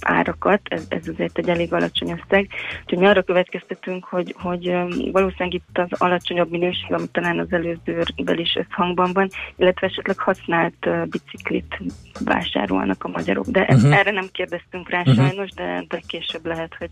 [0.00, 2.48] árakat, ez, ez azért egy elég alacsony összeg,
[2.82, 4.66] úgyhogy mi arra következtetünk, hogy, hogy
[5.12, 11.08] valószínűleg itt az alacsonyabb minőség, ami talán az előzővel is összhangban van, illetve esetleg használt
[11.08, 11.80] biciklit
[12.24, 13.98] vásárolnak a magyarok, de uh-huh.
[13.98, 15.14] Erre nem kérdeztünk rá Mhm.
[15.14, 16.90] sajnos, de, de később lehet, hogy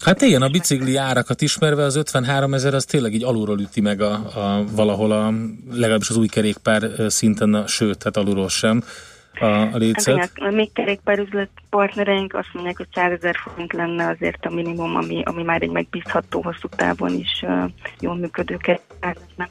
[0.00, 4.00] Hát igen, a bicikli árakat ismerve az 53 ezer az tényleg így alulról üti meg
[4.00, 5.32] a, a, valahol a,
[5.72, 8.82] legalábbis az új kerékpár szinten, a, sőt, hát alulról sem
[9.38, 10.14] a, a létszet.
[10.14, 14.96] igen, a még kerékpárüzlet partnereink azt mondják, hogy 100 ezer forint lenne azért a minimum,
[14.96, 17.70] ami, ami már egy megbízható hosszú távon is uh,
[18.00, 19.50] jól működő kerékpár lenne.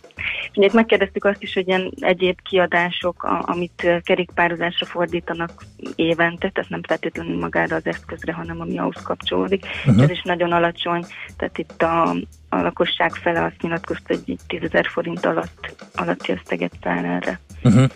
[0.56, 5.64] Ugye megkérdeztük azt is, hogy ilyen egyéb kiadások, a, amit kerékpározásra fordítanak
[5.96, 9.66] évente, tehát nem feltétlenül magára az eszközre, hanem ami ahhoz kapcsolódik.
[9.86, 10.04] Uh-huh.
[10.04, 11.06] Ez is nagyon alacsony,
[11.38, 12.10] tehát itt a,
[12.50, 17.40] a lakosság fele azt nyilatkozta, hogy így 10 ezer forint alatt, alatti összeget szán erre.
[17.64, 17.90] Uh-huh.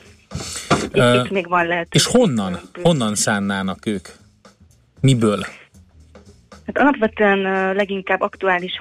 [0.93, 1.88] Itt, itt még van lehet.
[1.91, 2.59] és honnan?
[2.81, 4.07] Honnan szánnának ők?
[5.01, 5.45] Miből?
[6.65, 8.77] Hát alapvetően uh, leginkább aktuális